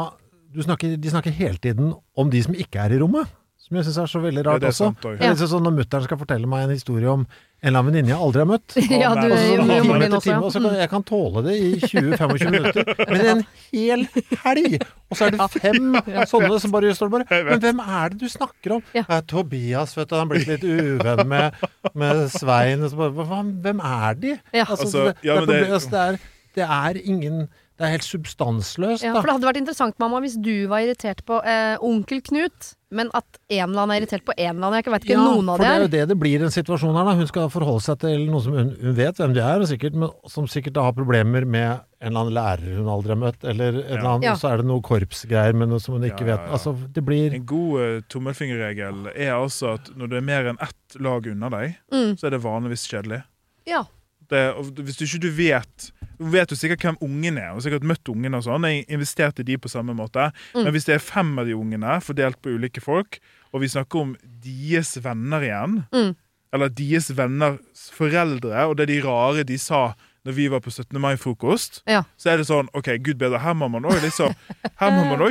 [0.50, 3.28] du snakker, De snakker hele tiden om de som ikke er i rommet.
[3.60, 4.88] Som jeg syns er så veldig Ja, rart det er også.
[4.88, 5.18] sant også.
[5.20, 7.26] Det er sånn Når mutter'n skal fortelle meg en historie om
[7.61, 8.74] en eller annen venninne jeg aldri har møtt.
[9.02, 11.04] Ja, du Og så gjorde har jo moren din også, og så kan, jeg kan
[11.11, 12.92] tåle det i 20-25 minutter.
[13.11, 14.04] Men en hel
[14.46, 14.76] helg!
[15.11, 15.98] Og så er det fem
[16.30, 18.84] sånne som bare står bare Men hvem er det du snakker om?
[18.96, 19.04] Ja.
[19.04, 20.16] Eh, Tobias, vet du.
[20.16, 21.61] Han blitt litt uvenn med,
[21.92, 22.86] med Svein.
[22.86, 24.36] Og så bare, hvem er de?
[24.56, 24.64] Ja.
[24.64, 26.20] Altså, Altså, det, det, er altså, det, er,
[26.56, 27.42] det er ingen
[27.81, 29.20] Det er helt substansløst, Ja, da.
[29.22, 33.09] for det hadde vært interessant, mamma, hvis du var irritert på eh, onkel Knut, men
[33.16, 34.83] at en eller annen er irritert på en eller annen.
[34.83, 35.85] Jeg vet ikke Ja, noen av for det er er.
[35.87, 37.05] jo det det blir en situasjon her.
[37.09, 39.95] da Hun skal forholde seg til noen som hun, hun vet hvem de er, sikkert,
[39.95, 41.70] men som sikkert da har problemer med
[42.03, 44.35] en eller annen lærer hun aldri har møtt, eller en eller annen, Ja.
[44.37, 46.51] så er det noe korpsgreier med noe som hun ikke Ja, ja, vet.
[46.53, 50.61] Altså, det blir En god uh, tommelfingerregel er altså at når det er mer enn
[50.61, 52.16] ett lag unna deg, Mm.
[52.20, 53.22] så er det vanligvis kjedelig.
[53.66, 53.85] Ja.
[54.31, 55.89] Det, og hvis du ikke du vet
[56.20, 58.66] Du vet jo sikkert hvem ungen er, og sikkert møtt ungen og sånn.
[58.68, 60.26] Jeg investerte i de på samme måte.
[60.53, 60.64] Mm.
[60.66, 63.16] Men hvis det er fem av de ungene fordelt på ulike folk,
[63.55, 64.11] og vi snakker om
[64.45, 66.12] deres venner igjen, Mm.
[66.53, 69.95] eller deres venners foreldre, og det er de rare de sa
[70.26, 71.01] når vi var på 17.
[71.01, 72.03] mai-frokost, Ja.
[72.18, 74.35] så er det sånn OK, gud bedre, her må man òg liksom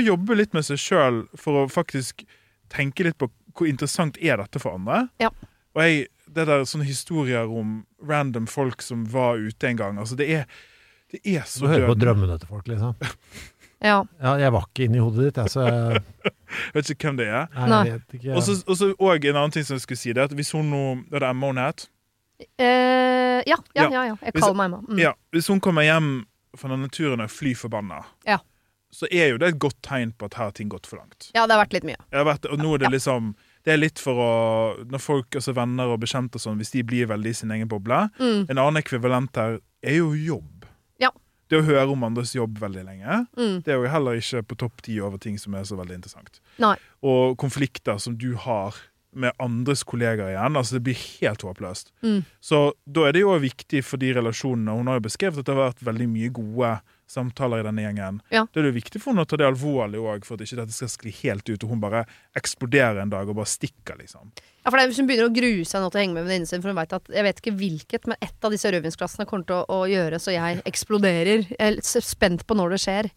[0.09, 2.25] jobbe litt med seg sjøl for å faktisk
[2.69, 5.09] tenke litt på hvor interessant er dette for andre.
[5.19, 5.29] Ja.
[5.75, 10.15] Og jeg, det der sånne historier om random folk som var ute en gang, altså
[10.19, 10.45] det er
[11.11, 12.93] det er så Du hører på drømmene til folk, liksom.
[13.89, 14.03] ja.
[14.21, 16.03] Ja, jeg var ikke inni hodet ditt, jeg, så jeg,
[16.75, 17.47] Vet ikke hvem det er.
[17.55, 18.35] nei, jeg vet ikke.
[18.35, 18.57] Og så
[18.93, 20.83] og òg en annen ting som jeg skulle si, det er at hvis hun nå
[21.09, 21.87] er det Emma hun het?
[22.57, 24.03] Eh, ja, ja, Ja.
[24.11, 24.15] ja.
[24.21, 24.81] Jeg kaller meg Emma.
[24.87, 24.99] Mm.
[25.01, 26.11] Ja, hvis hun kommer hjem
[26.57, 28.37] fra denne turen og er fly forbanna, Ja.
[28.93, 31.31] så er jo det et godt tegn på at her har ting gått for langt.
[31.35, 31.97] ja, det har vært litt mye.
[32.11, 33.35] Vært, og nå er det liksom
[33.69, 34.29] Det er litt for å
[34.89, 37.69] Når folk, altså venner og bekjente og sånn, hvis de blir veldig i sin egen
[37.69, 38.47] boble Mm.
[38.49, 40.65] En annen ekvivalent her er jo jobb.
[40.99, 41.11] Ja.
[41.49, 43.61] Det å høre om andres jobb veldig lenge, Mm.
[43.63, 46.39] det er jo heller ikke på topp ti over ting som er så veldig interessant.
[46.57, 46.75] Nei.
[47.03, 48.73] Og konflikter som du har
[49.13, 51.91] med andres kollegaer igjen, altså det blir helt håpløst.
[52.03, 52.25] Mm.
[52.41, 54.75] Så da er det jo viktig for de relasjonene.
[54.77, 56.79] Hun har jo beskrevet at det har vært veldig mye gode
[57.09, 58.19] samtaler i denne gjengen.
[58.33, 58.45] Ja.
[58.53, 60.75] Det er jo viktig for henne å ta det alvorlig òg, for at ikke dette
[60.75, 62.03] skal skli helt ut, og hun bare
[62.37, 64.33] eksploderer en dag og bare stikker, liksom.
[64.59, 66.27] Ja, for det er Hvis hun begynner å grue seg nå til å henge med
[66.27, 69.27] venninnen sin, for hun vet at jeg vet ikke hvilket, men ett av disse rødvinsglassene
[69.29, 71.47] kommer til å, å gjøre så jeg eksploderer.
[71.55, 73.11] Jeg er litt spent på når det skjer.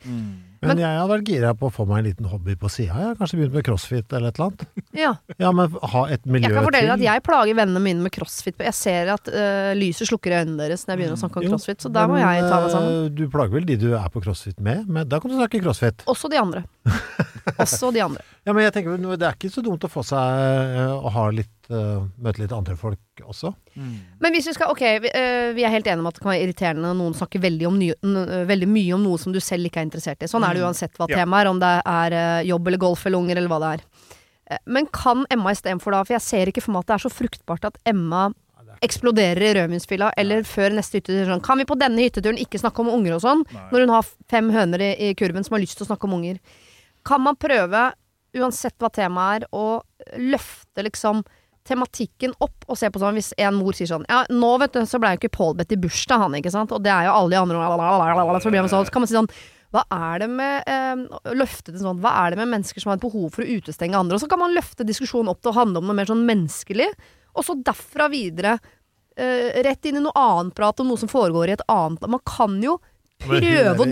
[0.62, 3.12] Men jeg hadde vært gira på å få meg en liten hobby på sida.
[3.18, 4.84] Kanskje begynt med crossfit eller et eller annet.
[4.94, 5.10] Ja.
[5.42, 6.52] Ja, men ha et miljø til.
[6.52, 8.62] Jeg kan fortelle at jeg plager vennene mine med crossfit.
[8.62, 11.46] Jeg ser at uh, lyset slukker i øynene deres når jeg begynner å snakke om
[11.48, 12.98] Jo, crossfit, så der må jeg ta meg sammen.
[13.02, 14.86] eh, Du plager vel de du er på crossfit med?
[14.86, 16.06] Men da kan du snakke crossfit.
[16.06, 16.62] Også de andre.
[17.62, 18.22] Også de andre.
[18.46, 20.42] Ja, men jeg tenker Det er ikke så dumt å få seg
[20.78, 23.52] eh, å ha litt eh, møte litt andre folk også.
[23.76, 26.32] Men hvis vi skal, ok, vi, uh, vi er helt enige om at det kan
[26.32, 29.34] være irriterende når noen snakker veldig, om ny, n, øh, veldig mye om noe som
[29.34, 30.30] du selv ikke er interessert i.
[30.30, 31.22] Sånn er det uansett hva Ja.
[31.22, 33.86] temaet er, om det er uh, jobb eller golf eller unger eller hva det er.
[34.66, 37.12] Men kan Emma istedenfor da, for jeg ser ikke for meg at det er så
[37.14, 38.26] fruktbart at Emma
[38.82, 42.82] eksploderer i rødvinsfylla, eller før neste hyttetur sånn Kan vi på denne hytteturen ikke snakke
[42.82, 43.44] om unger og sånn?
[43.52, 43.66] Nei.
[43.70, 46.16] Når hun har fem høner i, i kurven som har lyst til å snakke om
[46.18, 46.40] unger.
[47.06, 47.92] Kan man prøve,
[48.38, 49.82] uansett hva temaet er, å
[50.18, 51.22] løfte liksom
[51.68, 54.82] tematikken opp og se på sånn hvis en mor sier sånn Ja, nå vet du,
[54.88, 56.72] så ble jo ikke Pål bedt i bursdag, han, ikke sant?
[56.74, 57.58] Og det er jo alle de andre
[58.88, 59.30] så kan man si sånn
[59.72, 62.98] hva er det med eh, løfte det sånn, Hva er det med mennesker som har
[62.98, 64.18] et behov for å utestenge andre?
[64.18, 66.90] Og så kan man løfte diskusjonen opp til å handle om noe mer sånn menneskelig,
[67.32, 68.58] og så derfra videre
[69.16, 72.20] eh, rett inn i noe annet prat om noe som foregår i et annet Man
[72.28, 72.76] kan jo
[73.26, 73.86] prøve å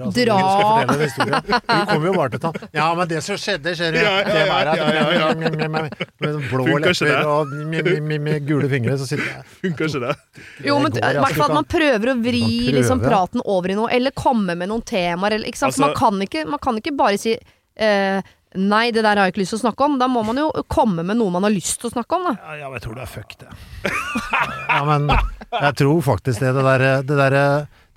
[0.00, 3.92] Altså, dra- Hun kommer jo bare til å ta Ja, men det som skjedde, ser
[3.94, 4.00] du.
[4.00, 5.28] Ja, ja, Det var at ja, ja, ja.
[5.34, 10.16] med, blå lepper og med, gule fingre, så sitter jeg Funker ikke det?
[10.66, 12.44] Jo, men i altså, hvert fall at man prøver å vri
[12.74, 15.38] liksom, praten over i noe, eller komme med noen temaer.
[15.38, 15.74] Eller, ikke sant?
[15.74, 18.20] Altså- man, kan ikke, man kan ikke bare si eh,
[18.58, 19.92] Nei, det der har jeg ikke lyst til å snakke om.
[20.00, 22.24] Da må man jo komme med noe man har lyst til å snakke om.
[22.26, 22.32] Da.
[22.48, 23.50] Ja, ja, jeg tror det er fuck, det.
[24.66, 26.50] Ja, men jeg tror faktisk det.
[26.56, 27.36] Det derre det der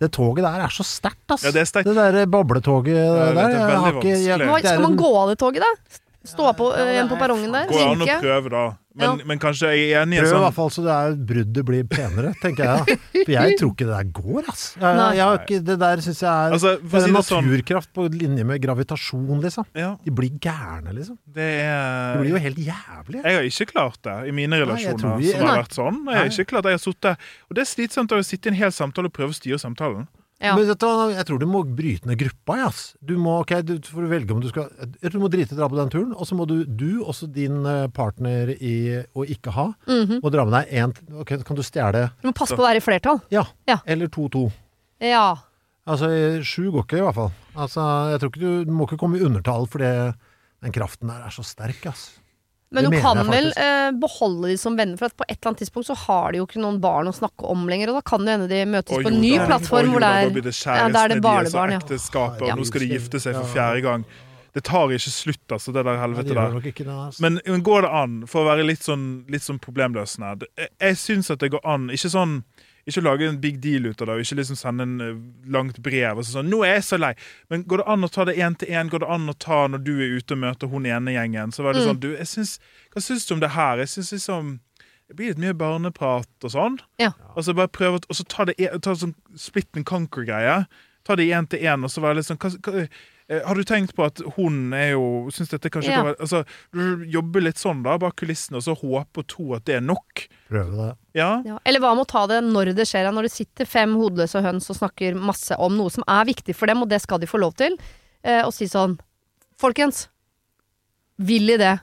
[0.04, 1.44] det toget der er så sterkt, ass.
[1.48, 1.90] Ja, det er sterkt.
[1.90, 3.10] Det der bobletoget ja, der.
[3.10, 4.62] det er jeg veldig har ikke- jeg- vanskelig.
[4.62, 6.00] Det er skal man gå av det toget, da?
[6.24, 7.66] Stå på Ja, eh, igjen på er perrongen der?
[7.68, 8.62] Går an å prøve, da.
[8.96, 9.26] Men, Ja.
[9.26, 11.16] men kanskje jeg er enig i en Prøv i hvert sånn fall så det er
[11.30, 12.78] bruddet blir penere, tenker jeg.
[12.86, 12.98] da.
[13.24, 14.66] For jeg tror ikke det der går, ass.
[14.78, 17.90] Jeg, jeg har ikke, det der syns jeg er Altså, si naturkraft det sånn naturkraft
[17.98, 19.66] på linje med gravitasjon, liksom.
[19.74, 21.18] ja, De blir gærne, liksom.
[21.34, 23.24] Det er De blir jo helt jævlig.
[23.24, 25.62] Jeg har ikke klart det i mine Nei, jeg relasjoner tror vi- som har Nei.
[25.64, 25.98] vært sånn.
[26.14, 26.70] Jeg har ikke klart det.
[26.76, 27.18] Jeg har sittet,
[27.50, 30.08] og det er slitsomt å sitte i en hel samtale og prøve å styre samtalen.
[30.44, 30.54] Ja.
[30.58, 30.74] Men du,
[31.16, 32.82] jeg tror du må bryte ned gruppa, ass.
[33.00, 34.68] Du må, ok, du får velge om du skal
[35.00, 36.66] Jeg tror du må drite i å dra på den turen, og så må du,
[36.68, 38.74] du også din eh, partner i
[39.16, 40.20] å ikke ha, Mhm.
[40.22, 42.82] må dra med deg én Ok, kan du stjele Du må passe på å være
[42.82, 43.22] i flertall.
[43.32, 43.46] Ja.
[43.70, 43.80] Ja.
[43.88, 44.50] Eller to-to.
[45.00, 45.38] Ja.
[45.88, 46.08] Altså,
[46.44, 47.32] sju går ikke, i hvert fall.
[47.56, 51.26] Altså, jeg tror ikke du, du må ikke komme i undertall, for den kraften der
[51.28, 52.20] er så sterk, ass.
[52.74, 55.64] Men du kan vel eh, beholde de som venner, for at på et eller annet
[55.64, 58.26] tidspunkt så har de jo ikke noen barn å snakke om lenger, og da kan
[58.26, 60.48] det hende de møtes Og på en ny plattform og hvor det da er blir
[60.48, 61.80] det ja, da er det barnebarn, ja.
[61.80, 64.06] og ekteskapet, Ja, og nå skal de gifte seg for fjerde gang.
[64.54, 67.00] Det tar ikke slutt, altså, det der helvete der.
[67.08, 67.22] ass.
[67.22, 71.00] Men, men går det an, for å være litt sånn, litt sånn problemløsende Jeg, jeg
[71.02, 71.90] syns at det går an.
[71.94, 72.44] Ikke sånn
[72.88, 75.82] ikke lage en big deal ut av det, og ikke liksom sende en eh, langt
[75.82, 77.16] brev og sånn 'Nå er jeg så lei.'
[77.50, 78.90] Men går det an å ta det én til én?
[78.90, 81.52] Går det an å ta når du er ute og møter hun ene gjengen?
[81.54, 81.88] Så var det Mm.
[81.90, 82.60] sånn du, jeg synes,
[82.94, 83.78] Hva syns du om det her?
[83.78, 84.60] Jeg syns liksom
[85.10, 86.80] Det blir litt mye barneprat og sånn.
[86.98, 87.12] Ja.
[87.36, 90.66] Og så bare prøve å- Og så ta det ta sånn split and conquer-greie.
[91.06, 92.88] Ta det én til én, og så være litt sånn hva, hva,
[93.30, 95.96] eh, Har du tenkt på at hun er jo Syns dette kanskje Ja.
[96.04, 99.54] kan være Altså, du jobber litt sånn da, bak kulissene, og så håpe og tro
[99.56, 100.28] at det er nok.
[100.50, 100.98] Prøve det.
[101.14, 101.42] Ja.
[101.46, 101.60] Ja.
[101.66, 104.70] Eller hva med å ta det når det skjer, når det sitter fem hodeløse høns
[104.74, 107.38] og snakker masse om noe som er viktig for dem, og det skal de få
[107.40, 107.78] lov til,
[108.24, 109.00] eh, og si sånn
[109.62, 110.08] Folkens,
[111.22, 111.76] vil i det?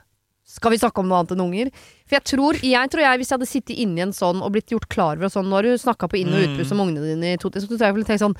[0.45, 1.69] Skal vi snakke om noe annet enn unger?
[2.05, 4.67] For jeg tror, jeg tror jeg, hvis jeg hadde sittet inni en sånn og blitt
[4.73, 6.57] gjort klar over at sånn, Nå har du snakka på inn- og Mm.
[6.57, 8.35] utpust om ungene dine i to timer, så tror jeg jeg ville tenkt sånn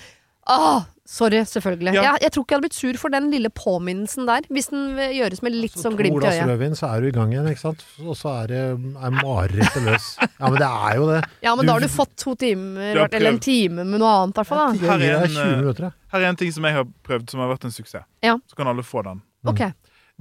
[0.50, 1.94] Ah, sorry, selvfølgelig.
[1.94, 2.02] Ja.
[2.02, 4.98] Jeg, jeg tror ikke jeg hadde blitt sur for den lille påminnelsen der, hvis den
[4.98, 6.50] gjøres med litt altså, sånn glimt i glass øyet.
[6.50, 7.84] rødvin, så er du i gang igjen, ikke sant?
[8.02, 8.62] Og så er, det,
[9.06, 10.08] er marerittet løs.
[10.22, 11.20] Ja, men det er jo det.
[11.46, 14.34] Ja, men Du- da har du fått to timer, eller en time med noe annet,
[14.34, 14.78] i hvert fall.
[14.82, 16.00] Her er en, 20 eh.
[16.16, 18.08] Her er en ting som jeg har prøvd, som har vært en suksess.
[18.26, 18.38] Ja.
[18.50, 19.22] Så kan alle få den.
[19.46, 19.62] Ok.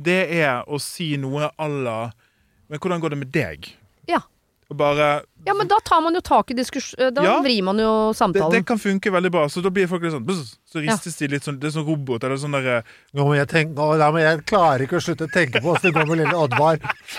[0.00, 2.10] Det er å si noe à la
[2.70, 3.66] Men hvordan går det med deg?
[4.06, 4.20] Ja.
[4.70, 6.94] Og bare Ja, men da tar man jo tak i diskurs...
[6.98, 7.40] eh, Da Ja.
[7.42, 8.52] vrir man jo samtalen.
[8.52, 9.46] det kan funke veldig bra.
[9.48, 10.92] Så da blir folk litt sånn bzz, Så Ja.
[10.92, 13.74] ristes de litt sånn Det er sånn robot eller sånn derre Nå må jeg tenke,
[13.74, 16.18] nå, nei, men jeg klarer ikke å slutte å tenke på åssen det går med
[16.18, 16.78] lille Oddvar.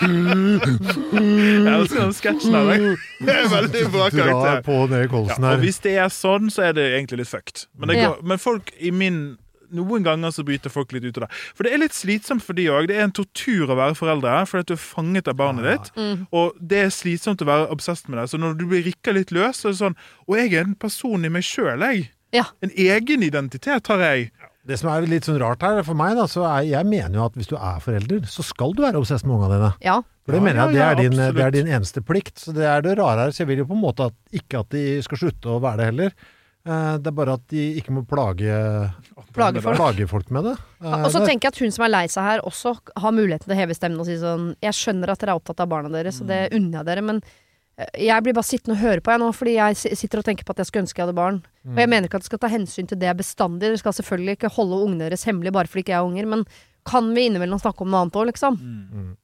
[1.12, 2.84] Jeg elsker den sketsjen av deg.
[3.20, 4.32] Det er veldig bra karakter.
[4.32, 4.62] karakter.
[4.66, 5.28] på ned her.
[5.28, 7.66] Ja, og hvis det er sånn, så er det egentlig litt fucked.
[7.78, 8.08] Men, det Ja.
[8.14, 9.36] går, men folk i min
[9.72, 11.30] noen ganger så bryter folk litt ut av det.
[11.56, 12.86] For det er litt slitsomt for de òg.
[12.90, 15.76] Det er en tortur å være foreldre, fordi at du er fanget av barnet Ja.
[15.76, 15.92] ditt.
[15.96, 16.26] Mm.
[16.32, 18.28] Og det er slitsomt å være obsess med det.
[18.30, 19.96] Så når du blir rikka litt løs, så er det sånn
[20.28, 22.10] Og jeg er en person i meg sjøl, jeg.
[22.32, 22.44] Ja.
[22.62, 24.30] En egen identitet har jeg.
[24.64, 27.24] Det som er litt sånn rart her, for meg, da, så er jeg mener jo
[27.26, 29.72] at hvis du er forelder, så skal du være obsess med ungene dine.
[29.82, 29.96] Ja.
[30.24, 32.38] For det Ja, mener jeg at det, er ja, din, det er din eneste plikt.
[32.38, 33.30] Så det er det rare her.
[33.34, 35.76] Så jeg vil jo på en måte at, ikke at de skal slutte å være
[35.82, 36.12] det heller.
[36.64, 38.92] Eh, Det er bare at de ikke må plage,
[39.34, 39.76] Plage folk.
[39.76, 40.56] plage folk med det.
[40.84, 43.10] Eh, Og så det- tenker jeg at hun som er lei seg her, også har
[43.12, 45.68] muligheten til å heve stemmen og si sånn Jeg skjønner at dere er opptatt av
[45.68, 46.28] barna deres, og Mm.
[46.28, 47.22] det unner jeg dere, men
[47.78, 50.44] eh, jeg blir bare sittende og høre på jeg nå, fordi jeg sitter og tenker
[50.44, 51.42] på at jeg skulle ønske jeg hadde barn.
[51.66, 51.76] Og Mm.
[51.78, 53.60] jeg mener ikke at dere skal ta hensyn til det bestandig.
[53.60, 56.44] Dere skal selvfølgelig ikke holde ungene deres hemmelig bare fordi ikke jeg har unger, men
[56.84, 58.56] Kan vi innimellom snakke om noe annet òg, liksom?
[58.58, 59.16] Mm.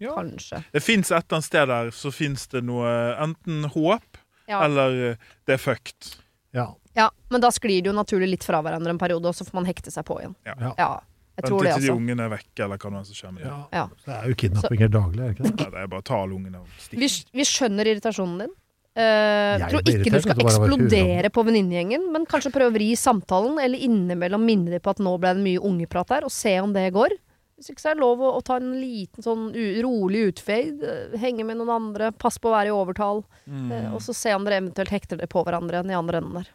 [0.00, 0.14] Ja.
[0.16, 0.64] Kanskje.
[0.72, 4.02] Det fins et eller annet sted der så fins det noe enten håp
[4.48, 4.62] Ja.
[4.64, 5.16] eller eh,
[5.46, 6.16] det er fucked.
[6.56, 6.70] Ja.
[6.96, 9.58] ja, men da sklir det jo naturlig litt fra hverandre en periode, og så får
[9.58, 10.36] man hekte seg på igjen.
[10.48, 10.74] Ja.
[10.78, 10.90] Ja.
[11.38, 11.98] Jeg tror det, Vente til de altså.
[12.00, 13.50] ungene er vekke, eller hva nå som skjer med dem.
[13.52, 13.58] Ja.
[13.78, 13.82] Ja.
[14.06, 15.52] Det er jo kidnappinger daglig, er det ikke det?
[15.60, 17.02] Ja, det er bare å ta alle ungene og stikke.
[17.04, 18.56] Vi, vi skjønner irritasjonen din.
[18.98, 22.88] Uh, Jeg tror ikke du skal det eksplodere på venninnegjengen, men kanskje prøve å vri
[22.98, 26.56] samtalen, eller innimellom minne dem på at nå ble det mye ungeprat her, og se
[26.58, 27.14] om det går.
[27.58, 29.48] Hvis ikke så er det lov å, å ta en liten sånn
[29.82, 30.78] rolig utfade.
[30.86, 33.24] eh, Henge med noen andre, pass på å være i overtall.
[33.50, 33.72] Mm.
[33.74, 36.52] eh, og så se om dere eventuelt hekter det på hverandre i andre enden der.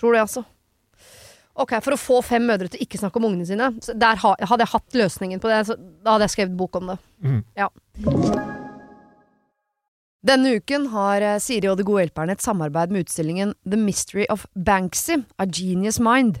[0.00, 0.46] Tror det, altså.
[1.54, 4.64] Ok, For å få fem mødre til ikke snakke om ungene sine, der ha, hadde
[4.64, 5.60] jeg hatt løsningen på det.
[5.68, 6.96] Så da hadde jeg skrevet bok om det.
[7.22, 7.40] Mm.
[7.60, 7.68] Ja.
[10.24, 14.24] Denne uken har eh, Siri og De gode hjelperne et samarbeid med utstillingen The Mystery
[14.32, 16.40] of Banksy, A Genius Mind.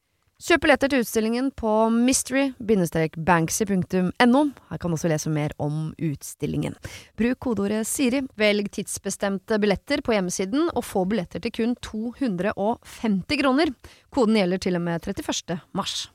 [0.41, 4.39] Kjøp billetter til utstillingen på mystery-banksy.no.
[4.71, 6.73] Her kan du også lese mer om utstillingen.
[7.19, 13.67] Bruk kodeordet Siri, velg tidsbestemte billetter på hjemmesiden, og få billetter til kun 250 kroner.
[14.09, 15.61] Koden gjelder til og med 31.
[15.77, 16.09] mars.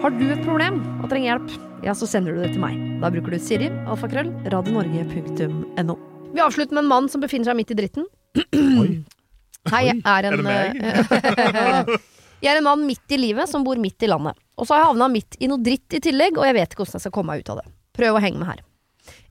[0.00, 1.48] Har du et problem og trenger hjelp,
[1.84, 2.72] ja, så sender du det til meg.
[3.04, 5.94] Da bruker du Siri, alfakrøll, radionorge.no.
[6.32, 8.08] Vi avslutter med en mann som befinner seg midt i dritten.
[8.80, 9.04] Oi.
[9.68, 11.90] Hei, jeg er en Er
[12.40, 14.38] Jeg er en mann midt i livet som bor midt i landet.
[14.56, 16.80] Og så har jeg havna midt i noe dritt i tillegg, og jeg vet ikke
[16.80, 17.66] hvordan jeg skal komme meg ut av det.
[18.00, 18.62] Prøv å henge med her.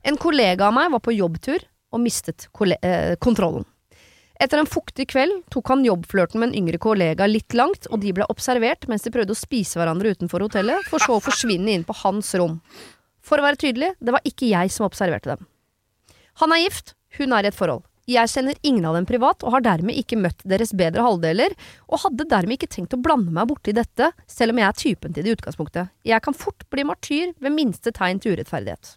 [0.06, 3.66] En kollega av meg var på jobbtur og mistet eh, kontrollen.
[4.40, 8.14] Etter en fuktig kveld tok han jobbflørten med en yngre kollega litt langt, og de
[8.16, 11.84] ble observert mens de prøvde å spise hverandre utenfor hotellet, for så å forsvinne inn
[11.84, 12.60] på hans rom.
[13.20, 15.44] For å være tydelig, det var ikke jeg som observerte dem.
[16.40, 17.84] Han er gift, hun er i et forhold.
[18.10, 21.54] Jeg kjenner ingen av dem privat, og har dermed ikke møtt deres bedre halvdeler,
[21.86, 25.14] og hadde dermed ikke tenkt å blande meg borti dette, selv om jeg er typen
[25.14, 25.92] til det i utgangspunktet.
[26.08, 28.96] Jeg kan fort bli martyr ved minste tegn til urettferdighet.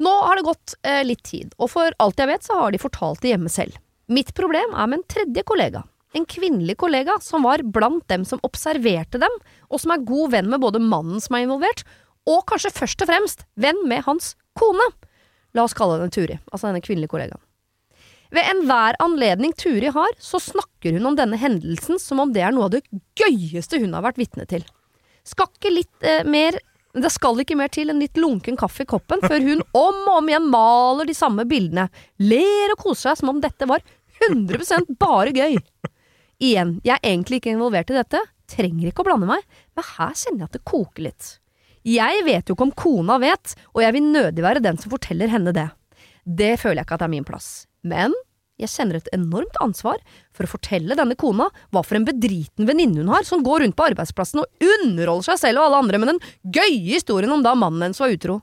[0.00, 2.80] Nå har det gått eh, litt tid, og for alt jeg vet så har de
[2.80, 3.76] fortalt det hjemme selv.
[4.08, 5.84] Mitt problem er med en tredje kollega.
[6.16, 9.36] En kvinnelig kollega som var blant dem som observerte dem,
[9.68, 11.84] og som er god venn med både mannen som er involvert,
[12.24, 14.88] og kanskje først og fremst venn med hans kone.
[15.52, 17.44] La oss kalle henne Turi, altså denne kvinnelige kollegaen.
[18.30, 22.54] Ved enhver anledning Turi har, så snakker hun om denne hendelsen som om det er
[22.54, 22.84] noe av det
[23.18, 24.62] gøyeste hun har vært vitne til.
[25.26, 26.56] Skal ikke litt eh, mer
[26.90, 30.16] Det skal ikke mer til enn litt lunken kaffe i koppen før hun om og
[30.16, 31.84] om igjen maler de samme bildene,
[32.18, 33.84] ler og koser seg som om dette var
[34.26, 35.54] 100% bare gøy.
[36.42, 39.46] Igjen, jeg er egentlig ikke involvert i dette, trenger ikke å blande meg,
[39.78, 41.30] men her kjenner jeg at det koker litt.
[41.86, 45.30] Jeg vet jo ikke om kona vet, og jeg vil nødig være den som forteller
[45.30, 45.68] henne det.
[46.26, 47.69] Det føler jeg ikke at er min plass.
[47.86, 48.14] Men
[48.60, 50.00] jeg kjenner et enormt ansvar
[50.36, 53.76] for å fortelle denne kona hva for en bedriten venninne hun har, som går rundt
[53.78, 57.56] på arbeidsplassen og underholder seg selv og alle andre med den gøye historien om da
[57.56, 58.40] mannen hennes var utro.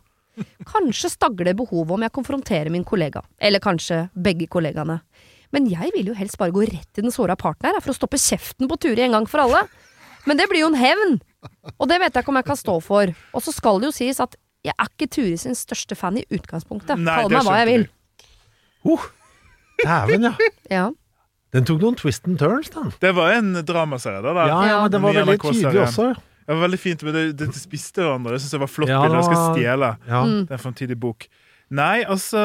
[0.69, 4.99] Kanskje stagler behovet om jeg konfronterer min kollega, eller kanskje begge kollegaene.
[5.55, 8.19] Men jeg vil jo helst bare gå rett til den såra her, for å stoppe
[8.19, 9.63] kjeften på Turi en gang for alle.
[10.27, 11.19] Men det blir jo en hevn!
[11.77, 13.13] Og det vet jeg ikke om jeg kan stå for.
[13.33, 14.35] Og så skal det jo sies at
[14.65, 16.99] jeg er ikke Turi sin største fan i utgangspunktet.
[16.99, 17.85] Nei, Kall meg hva jeg vil.
[18.88, 19.05] Uh,
[19.84, 20.34] Dæven, ja.
[20.71, 20.86] Ja.
[21.55, 22.91] Den tok noen twist and turns, den.
[23.01, 24.34] Det var en dramaserie, da.
[24.36, 24.47] da.
[24.49, 26.07] Ja, ja, men det var veldig tydelig også.
[26.47, 28.36] Det var veldig fint, men det, det, spiste hverandre.
[28.36, 29.19] Det syns jeg var flott Ja, bilde.
[29.19, 29.89] Jeg skal stjele.
[30.07, 30.21] Ja.
[30.23, 30.45] Mm.
[30.47, 31.28] Det er en bok.
[31.78, 32.41] Nei, altså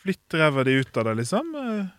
[0.00, 1.50] Flytt ræva di ut av det, liksom.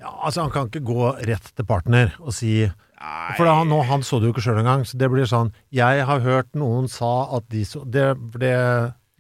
[0.02, 3.34] Ja, altså Han kan ikke gå rett til partner og si Nei.
[3.38, 6.06] For han, nå, han så det jo ikke sjøl engang, så det blir sånn Jeg
[6.10, 8.08] har hørt noen sa at de så Det,
[8.42, 8.56] det,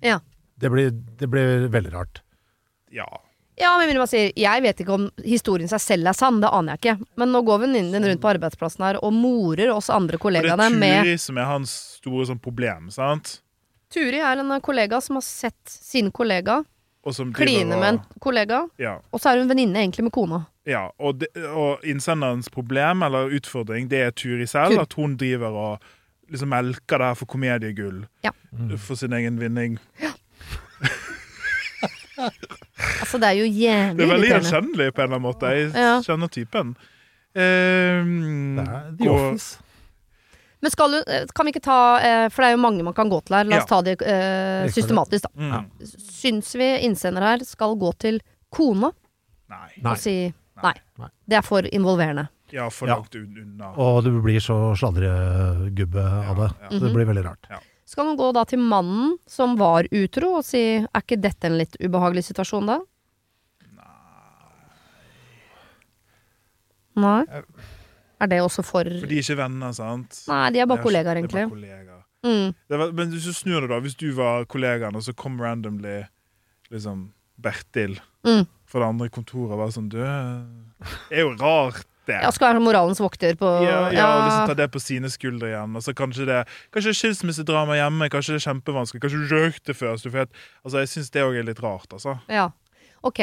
[0.05, 0.19] Ja.
[0.61, 2.21] det, blir, det blir veldig rart.
[2.93, 3.07] Ja.
[3.61, 6.73] Ja, men man sier, Jeg vet ikke om historien seg selv er sann, det aner
[6.75, 7.07] jeg ikke.
[7.21, 10.23] Men nå går venninnen din rundt på arbeidsplassen her og morer oss andre Og det
[10.25, 13.37] kollegaene er med Turi som er hans store sånn problem, sant?
[13.91, 16.63] Turi er en kollega som har sett sin kollega
[17.33, 18.99] kline med en kollega, Ja.
[19.11, 20.45] og så er hun venninne egentlig med kona.
[20.65, 20.91] ja.
[20.99, 24.75] Og, de, og innsenderens problem, eller utfordring, det er Turi selv.
[24.75, 24.81] Tur.
[24.81, 25.79] At hun driver og
[26.29, 28.05] liksom melker det her for komediegull.
[28.23, 28.31] Ja.
[28.77, 29.79] For sin egen vinning.
[33.01, 35.51] Altså, det er jo jævlig Det er veldig gjenkjennelig på en eller annen måte.
[35.55, 35.93] Jeg Ja.
[36.05, 36.75] kjenner typen.
[37.35, 39.57] Ehm, Det er The Office.
[40.61, 42.93] Men skal du, eh, kan vi ikke ta eh, For det er jo mange man
[42.93, 43.43] kan gå til her.
[43.49, 43.69] La oss Ja.
[43.71, 45.29] ta det uh, systematisk, da.
[45.35, 45.71] Mm.
[45.81, 48.21] Syns vi innsender her skal gå til
[48.53, 48.91] kona
[49.49, 49.71] Nei.
[49.83, 50.73] Og si nei.
[50.99, 51.09] Nei.
[51.27, 52.29] Det er for involverende.
[52.51, 53.19] Ja, for langt ja.
[53.21, 53.71] unna.
[53.79, 56.49] Og du blir så sladregubbe av det.
[56.61, 57.49] Ja, Så det blir veldig rart.
[57.91, 61.57] Skal man gå da til mannen som var utro, og si er ikke dette en
[61.59, 62.77] litt ubehagelig situasjon da?
[67.01, 67.21] Nei.
[68.21, 70.19] Er det også for For de er ikke venner, sant?
[70.29, 71.45] Nei, de er bare kollegaer, det er egentlig.
[71.47, 72.01] bare kollegaer.
[72.21, 72.51] Mm.
[72.69, 73.79] Var, men hvis du snur det, da.
[73.81, 76.01] Hvis du var kollegaen, og så kom randomly
[76.71, 77.09] liksom
[77.41, 78.43] Bertil Mm.
[78.69, 82.21] fra det andre kontoret og var sånn Du, det er jo rart, det.
[82.21, 84.05] Jeg skal være moralens vokter på Ja, ja, ja.
[84.17, 85.75] og liksom ta det på sine skuldre igjen.
[85.75, 86.39] Og så kanskje det
[86.73, 89.01] Kanskje skilsmissedrama hjemme, kanskje det er kjempevanskelig.
[89.01, 90.05] Kanskje du røykte først.
[90.65, 92.19] Altså, jeg syns det òg er litt rart, altså.
[92.29, 92.49] ja.
[93.03, 93.19] Ok.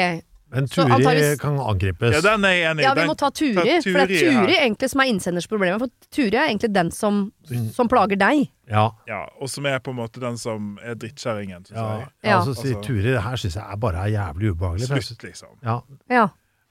[0.51, 2.11] Men Turi antageligvis- kan angripes.
[2.15, 2.83] Ja, den er jeg enig i.
[2.83, 3.53] Ja, vi må ta Turi.
[3.53, 3.67] ta For
[4.07, 4.65] det er Turi ja.
[4.65, 5.77] Egentlig som er innsenders problem.
[5.79, 7.69] For Turi er egentlig den som, Mm.
[7.71, 8.49] som plager deg.
[8.67, 12.05] Ja, Ja, og som er på en måte den som er drittkjerringen, ja, ja.
[12.23, 12.39] Ja.
[12.39, 14.87] Altså, Altså- Turi, det her syns jeg er bare er jævlig ubehagelig.
[14.87, 15.49] Slutt, liksom.
[15.63, 16.27] Ja, Ja.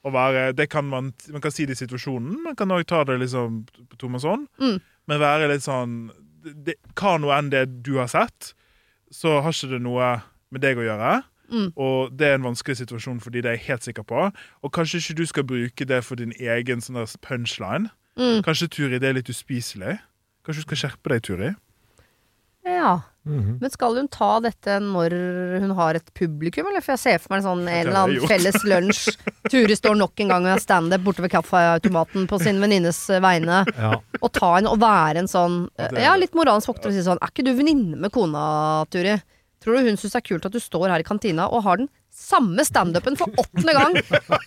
[0.06, 3.02] Å være, det kan man, man kan si det i situasjonen, man kan òg ta
[3.08, 4.46] det liksom på tomannshånd.
[4.62, 4.76] Mm.
[5.10, 5.96] Men være litt sånn
[6.44, 8.52] det, Hva nå enn det du har sett,
[9.10, 10.12] så har ikke det noe
[10.54, 11.16] med deg å gjøre.
[11.48, 11.68] Mm.
[11.80, 14.28] Og det er en vanskelig situasjon for de, det er jeg helt sikker på.
[14.62, 17.90] Og kanskje ikke du skal bruke det for din egen sånn punchline.
[18.18, 18.42] Mm.
[18.46, 19.98] Kanskje, Turi, det er litt uspiselig.
[20.46, 21.54] Kanskje du skal skjerpe deg, Turi.
[22.68, 22.98] ja.
[23.28, 23.58] Mhm.
[23.60, 25.14] Men skal hun ta dette når
[25.60, 26.80] hun har et publikum, eller?
[26.80, 29.12] For jeg ser for meg en sånn en eller annen felles lunsj.
[29.52, 33.20] Turi står nok en gang og har standup borte ved kaffeautomaten på sin venninnes eh,
[33.20, 33.62] vegne.
[33.76, 33.92] ja.
[34.22, 36.20] Og ta en og være en sånn Ja, er det.
[36.24, 39.14] litt moralens vokter og si sånn Er ikke du venninne med kona, Turi?
[39.62, 41.76] Tror du hun syns det er kult at du står her i kantina og har
[41.80, 43.94] den samme standupen for åttende gang?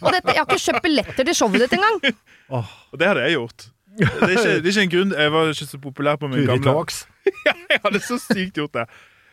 [0.01, 1.99] Og dette, jeg har ikke kjøpt billetter til showet ditt engang!
[2.51, 3.65] Og det hadde jeg gjort.
[4.01, 6.41] Det er ikke, det er ikke en grunn Jeg var ikke så populær på min
[6.41, 7.03] Turi gamle Talks.
[7.71, 8.87] Jeg hadde så sykt gjort det.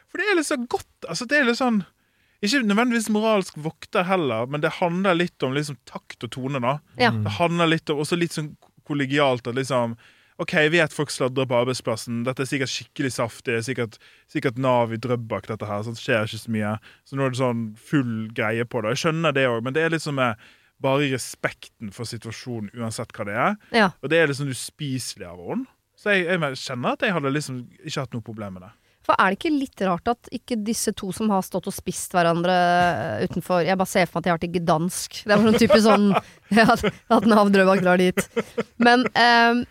[0.09, 0.91] For det er litt så godt.
[1.09, 1.81] Altså, det er litt sånn
[2.45, 6.61] Ikke nødvendigvis moralsk vokter heller, men det handler litt om liksom, takt og tone.
[6.63, 7.11] da Ja.
[7.11, 8.53] Det handler litt om, også litt sånn
[8.89, 9.97] kollegialt at liksom
[10.39, 12.21] OK, jeg vet folk sladrer på arbeidsplassen.
[12.23, 13.57] Dette er sikkert skikkelig saftig.
[13.67, 13.97] Sikkert,
[14.31, 15.83] sikkert Nav i Drøbak, dette her.
[15.83, 16.75] Så det skjer ikke så mye.
[17.03, 18.93] Så nå er det sånn full greie på det.
[18.95, 20.39] Jeg skjønner det òg, men det er litt med
[20.83, 23.57] bare respekten for situasjonen, uansett hva det er.
[23.75, 23.89] Ja.
[24.03, 25.67] Og det er liksom uspiselig av henne.
[25.99, 28.75] Så jeg, jeg kjenner at jeg hadde liksom ikke hatt noe problem med det.
[29.09, 32.13] For er det ikke litt rart at ikke disse to som har stått og spist
[32.13, 35.19] hverandre eh, utenfor Jeg bare ser for meg at de har vært i Gdansk.
[35.25, 36.07] Det er sånn type sånn
[36.59, 36.77] ja,
[37.17, 38.21] At Nav Drøbak drar dit.
[38.85, 39.65] Men eh,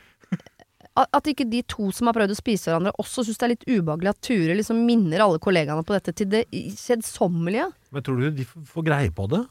[0.97, 3.53] at at ikke de to som har prøvd å spise hverandre, også syns det er
[3.53, 7.69] litt ubehagelig at Ture liksom minner alle kollegaene på dette til det kjedsommelige.
[7.93, 9.43] Men tror du de får greie på det?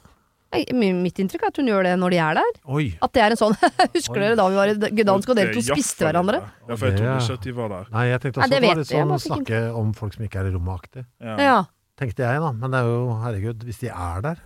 [0.75, 2.59] Mitt inntrykk er at hun gjør det når de er der.
[2.77, 2.87] Oi.
[3.03, 3.55] At det er en sånn
[3.97, 4.23] Husker Oi.
[4.25, 6.41] dere da vi var i Gdansk og dere to spiste hverandre?
[6.69, 7.91] Ja, for jeg trodde ikke at de var der.
[7.95, 10.51] Nei, jeg tenkte også Nei, det var litt sånn snakke om folk som ikke er
[10.51, 11.05] i rommet-aktig.
[11.23, 11.37] Ja.
[11.49, 11.57] Ja.
[12.01, 12.51] Tenkte jeg, da.
[12.53, 14.43] Men det er jo, herregud, hvis de er der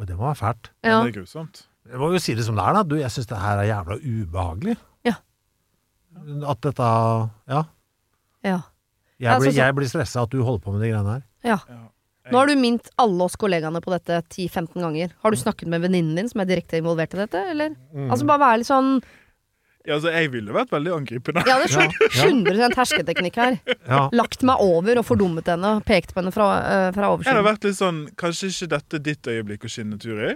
[0.00, 0.70] Oi, det må være fælt.
[0.86, 1.00] ja.
[1.04, 1.66] Det er grusomt.
[1.90, 2.82] Jeg må jo si det som det er, da.
[2.86, 4.76] Du, jeg syns det her er jævla ubehagelig.
[5.08, 5.14] Ja.
[6.48, 6.86] At dette
[7.50, 7.62] Ja.
[8.44, 8.58] ja.
[9.20, 11.24] Jeg blir, jeg blir stressa at du holder på med de greiene her.
[11.44, 11.58] ja.
[12.30, 15.14] Nå har du mint alle oss kollegaene på dette 10-15 ganger.
[15.24, 17.74] Har du snakket med venninnen din som er direkte involvert i dette, eller?
[18.08, 18.92] Altså bare være litt sånn
[19.88, 21.42] Ja, altså, jeg ville vært veldig angripende.
[21.48, 22.26] Ja, det er Ja, ja.
[22.28, 23.58] 100 hersketeknikk her.
[23.88, 24.02] Ja.
[24.12, 27.64] Lagt meg over og fordummet henne pekt på henne fra, uh, fra Jeg hadde vært
[27.66, 30.34] litt sånn Kanskje ikke dette er ditt øyeblikk å skinne, Turi?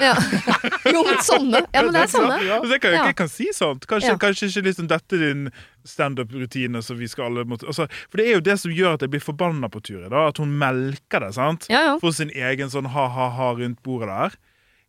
[0.00, 0.14] Ja.
[0.94, 1.60] Jo, men sånne.
[1.74, 2.36] Ja, men det er sånne.
[2.38, 3.04] Altså, jeg, kan, Ja.
[3.10, 3.86] jeg kan si sånt.
[3.90, 4.16] Kanskje, Ja.
[4.22, 5.50] kanskje ikke liksom dette din
[5.86, 9.00] standup-rutine som vi skal alle måtte altså, For det er jo det som gjør at
[9.04, 10.12] jeg blir forbanna på Turid.
[10.12, 11.66] At hun melker det, sant?
[11.68, 11.96] Ja, ja.
[12.02, 14.38] For sin egen sånn ha-ha-ha rundt bordet der.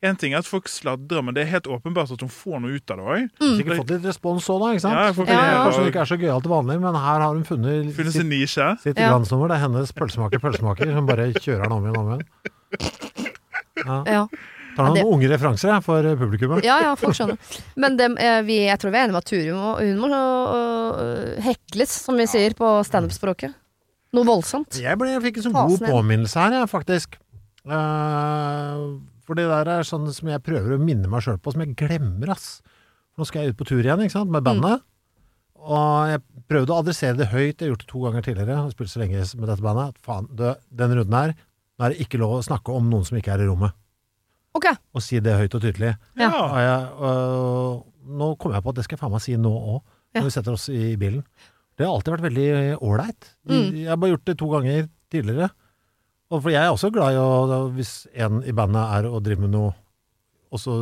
[0.06, 2.76] En ting er at folk sladrer, men det er helt åpenbart at hun får noe
[2.78, 3.24] ut av det òg.
[3.42, 3.54] Mm.
[3.58, 4.68] Sikkert fått litt respons òg, da.
[4.78, 4.94] ikke sant?
[4.94, 5.64] Ja, Ja, ja.
[5.66, 8.22] Kanskje det ikke er så gøyalt til vanlig, men her har hun funnet Funnet sitt,
[8.22, 8.68] sin nisje.
[8.84, 9.10] sitt Ja.
[9.10, 9.50] glansnummer.
[9.50, 14.06] Det er hennes pølsemaker, pølsemaker, som bare kjører den om igjen og om igjen.
[14.06, 14.28] Ja.
[14.78, 14.84] Ja.
[14.84, 16.64] Tar Ja, noen det- unge referanser for publikummet.
[16.68, 17.38] Ja, ja, folk skjønner.
[17.76, 20.10] Men dem, eh, vi, jeg tror vi er enige om at Turi må, hun må
[20.14, 23.56] øh, hekles, som vi sier på standup-språket.
[24.16, 24.78] Noe voldsomt.
[24.80, 27.18] Jeg, ble, jeg fikk en sånn god påminnelse her, jeg, faktisk.
[27.68, 31.66] Uh, for det der er sånn som jeg prøver å minne meg sjøl på, som
[31.66, 32.62] jeg glemmer, ass.
[33.18, 34.86] Nå skal jeg ut på tur igjen, ikke sant, med bandet.
[35.68, 38.54] Og jeg prøvde å adressere det høyt, jeg har gjort det to ganger tidligere.
[38.54, 39.90] Jeg har spilt så lenge med dette bandet.
[39.92, 40.46] at Faen, du,
[40.80, 41.34] den runden her,
[41.78, 43.76] nå er det ikke lov å snakke om noen som ikke er i rommet.
[44.58, 44.66] Ok.
[44.98, 45.94] Og si det høyt og tydelig.
[46.20, 46.32] Ja.
[46.34, 49.54] Og jeg, øh, nå kommer jeg på at det skal jeg faen meg si nå
[49.54, 49.80] òg,
[50.16, 50.26] når Ja.
[50.26, 51.24] vi setter oss i bilen.
[51.78, 52.50] Det har alltid vært veldig
[52.82, 53.32] ålreit.
[53.46, 53.66] Mm.
[53.84, 55.50] Jeg har bare gjort det to ganger tidligere.
[56.34, 59.46] Og for jeg er også glad i å Hvis en i bandet er og driver
[59.46, 59.76] med noe,
[60.52, 60.74] og så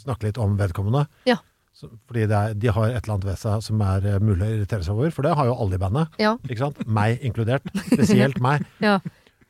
[0.00, 1.04] snakke litt om vedkommende.
[1.28, 1.36] Ja.
[1.80, 4.50] Fordi det er, de har et eller annet ved seg som er eh, mulig å
[4.58, 5.10] irritere seg over.
[5.14, 6.16] For det har jo alle i bandet.
[6.20, 6.34] Ja.
[6.48, 6.80] Ikke sant?
[6.86, 7.64] Meg inkludert.
[7.92, 8.66] Spesielt meg.
[8.84, 8.98] Ja.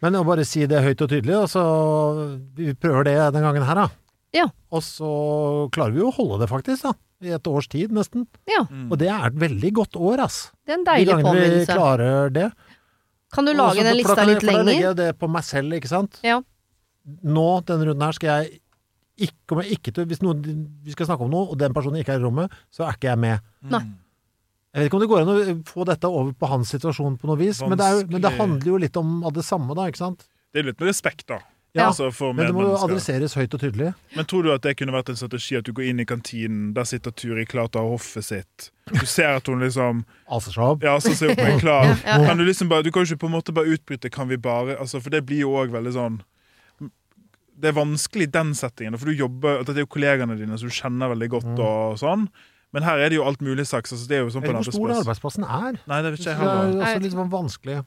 [0.02, 1.62] Men å bare si det høyt og tydelig, og så
[2.56, 3.88] Vi prøver det den gangen her, da.
[4.32, 4.46] Ja.
[4.72, 5.10] Og så
[5.74, 6.92] klarer vi jo å holde det, faktisk, da.
[7.20, 8.26] I et års tid, nesten.
[8.48, 8.62] ja.
[8.88, 10.50] Og det er et veldig godt år, ass.
[10.64, 11.74] Det er en De deilig gangene vi påminnelse.
[11.76, 12.46] klarer det.
[13.32, 14.80] Kan du lage så- den lista litt For da legger lenger?
[14.88, 16.20] jeg det på meg selv, ikke sant.
[16.24, 16.40] Ja.
[17.24, 18.60] Nå, denne runden her, skal jeg
[19.20, 22.00] ikke, kommer jeg ikke til Hvis noen, vi skal snakke om noe, og den personen
[22.00, 23.40] ikke er i rommet, så er ikke jeg med.
[23.62, 23.82] Nei.
[24.70, 27.26] Jeg vet ikke om det går an å få dette over på hans situasjon på
[27.26, 29.98] noe vis, men det, er, men det handler jo litt om det samme, da, ikke
[30.04, 30.28] sant?
[30.54, 31.40] Det er litt med respekt, da.
[31.72, 33.92] Ja, Altså Men det må jo adresseres høyt og tydelig.
[34.16, 36.72] Men tror du at det kunne vært en strategi at du går inn i kantinen,
[36.74, 38.70] der sitter Turi klar til å ha hoffet sitt.
[38.90, 40.00] Du ser at hun liksom
[40.34, 40.82] opp.
[40.82, 41.94] Ja, så ser hun klar.
[42.02, 44.36] Kan du liksom bare Du kan jo ikke på en måte bare utbryte 'kan vi
[44.36, 46.20] bare' altså, For det blir jo òg veldig sånn
[47.60, 50.68] Det er vanskelig i den settingen, for du jobber Dette er jo kollegaene dine som
[50.68, 51.60] du kjenner veldig godt, Mm.
[51.60, 52.28] og sånn.
[52.72, 53.90] Men her er det jo alt mulig slags.
[53.92, 55.80] Altså, det er jo sånn på en vet hvor stor arbeidsplassen er.
[55.90, 57.80] Nei, det vet ikke Det er også litt sånn vanskelig.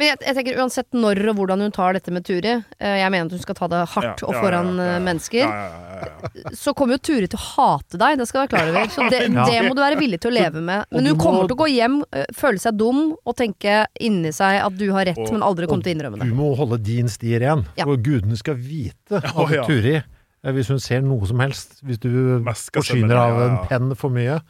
[0.00, 2.48] Men jeg, jeg tenker uansett når og hvordan hun tar dette med Turi,
[2.80, 4.94] eh, jeg mener at hun skal ta det hardt Ja, og foran ja, ja, eh,
[4.96, 5.02] ja.
[5.04, 6.52] mennesker, Ja, ja, ja, ja.
[6.58, 8.88] så kommer jo Turi til å hate deg, det skal du være klar over.
[8.90, 9.44] Så det, Ja.
[9.46, 10.88] det må du være villig til å leve med.
[10.96, 14.58] Men hun kommer til å gå hjem, eh, føle seg dum og tenke inni seg
[14.64, 17.08] at du har rett, Og- men aldri komme til å innrømme Du må holde din
[17.12, 17.84] sti ren, Ja.
[17.86, 19.68] og gudene skal vite at.
[19.68, 20.02] Turi,
[20.50, 22.10] hvis hun ser noe som helst, hvis du
[22.46, 24.40] forsyner av en penn for mye,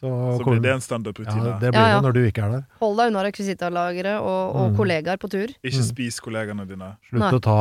[0.00, 1.44] så, Så kommer blir det en standup-rutine.
[1.46, 1.96] ja, det blir Ja, ja.
[2.00, 2.62] det når du ikke er der.
[2.80, 4.76] Hold deg unna rekvisittalagere og, og Mm.
[4.76, 5.48] kollegaer på tur.
[5.64, 6.96] Ikke spis kollegaene dine.
[7.10, 7.32] Slutt Nei.
[7.32, 7.56] å ta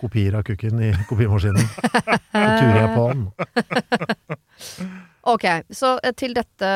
[0.00, 1.60] kopier av kukken i kopimaskinen.
[1.60, 3.26] Så turer jeg på den.
[5.30, 6.68] Ok, så eh, til dette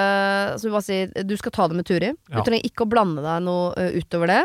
[0.61, 2.11] Så vi bare sier du skal ta det med Turi.
[2.29, 4.43] Du trenger ikke å blande deg noe eh, utover det.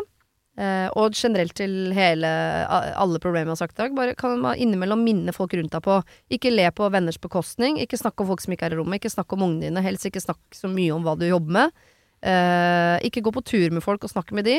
[0.60, 3.94] Eh, og generelt til hele alle problemer jeg har sagt i dag.
[3.96, 6.02] Bare kan man innimellom minne folk rundt deg på
[6.36, 7.80] Ikke le på venners bekostning.
[7.80, 9.00] Ikke snakk om folk som ikke er i rommet.
[9.00, 9.86] Ikke snakk om ungene dine.
[9.86, 11.80] Helst ikke snakk så mye om hva du jobber med.
[12.20, 14.58] Uh, ikke gå på tur med folk og snakke med de.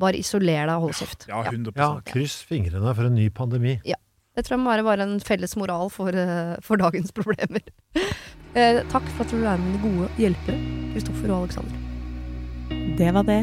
[0.00, 1.26] Bare isoler deg og hold kjeft.
[1.28, 3.76] Ja, 100 Ja, kryss fingrene for en ny pandemi.
[3.84, 4.00] Ja.
[4.34, 7.62] Det tror jeg må være bare en felles moral for, uh, for dagens problemer.
[8.54, 10.56] Eh, takk for at du er mine gode hjelpere,
[10.94, 12.94] Kristoffer og Aleksander.
[12.98, 13.42] Det var det.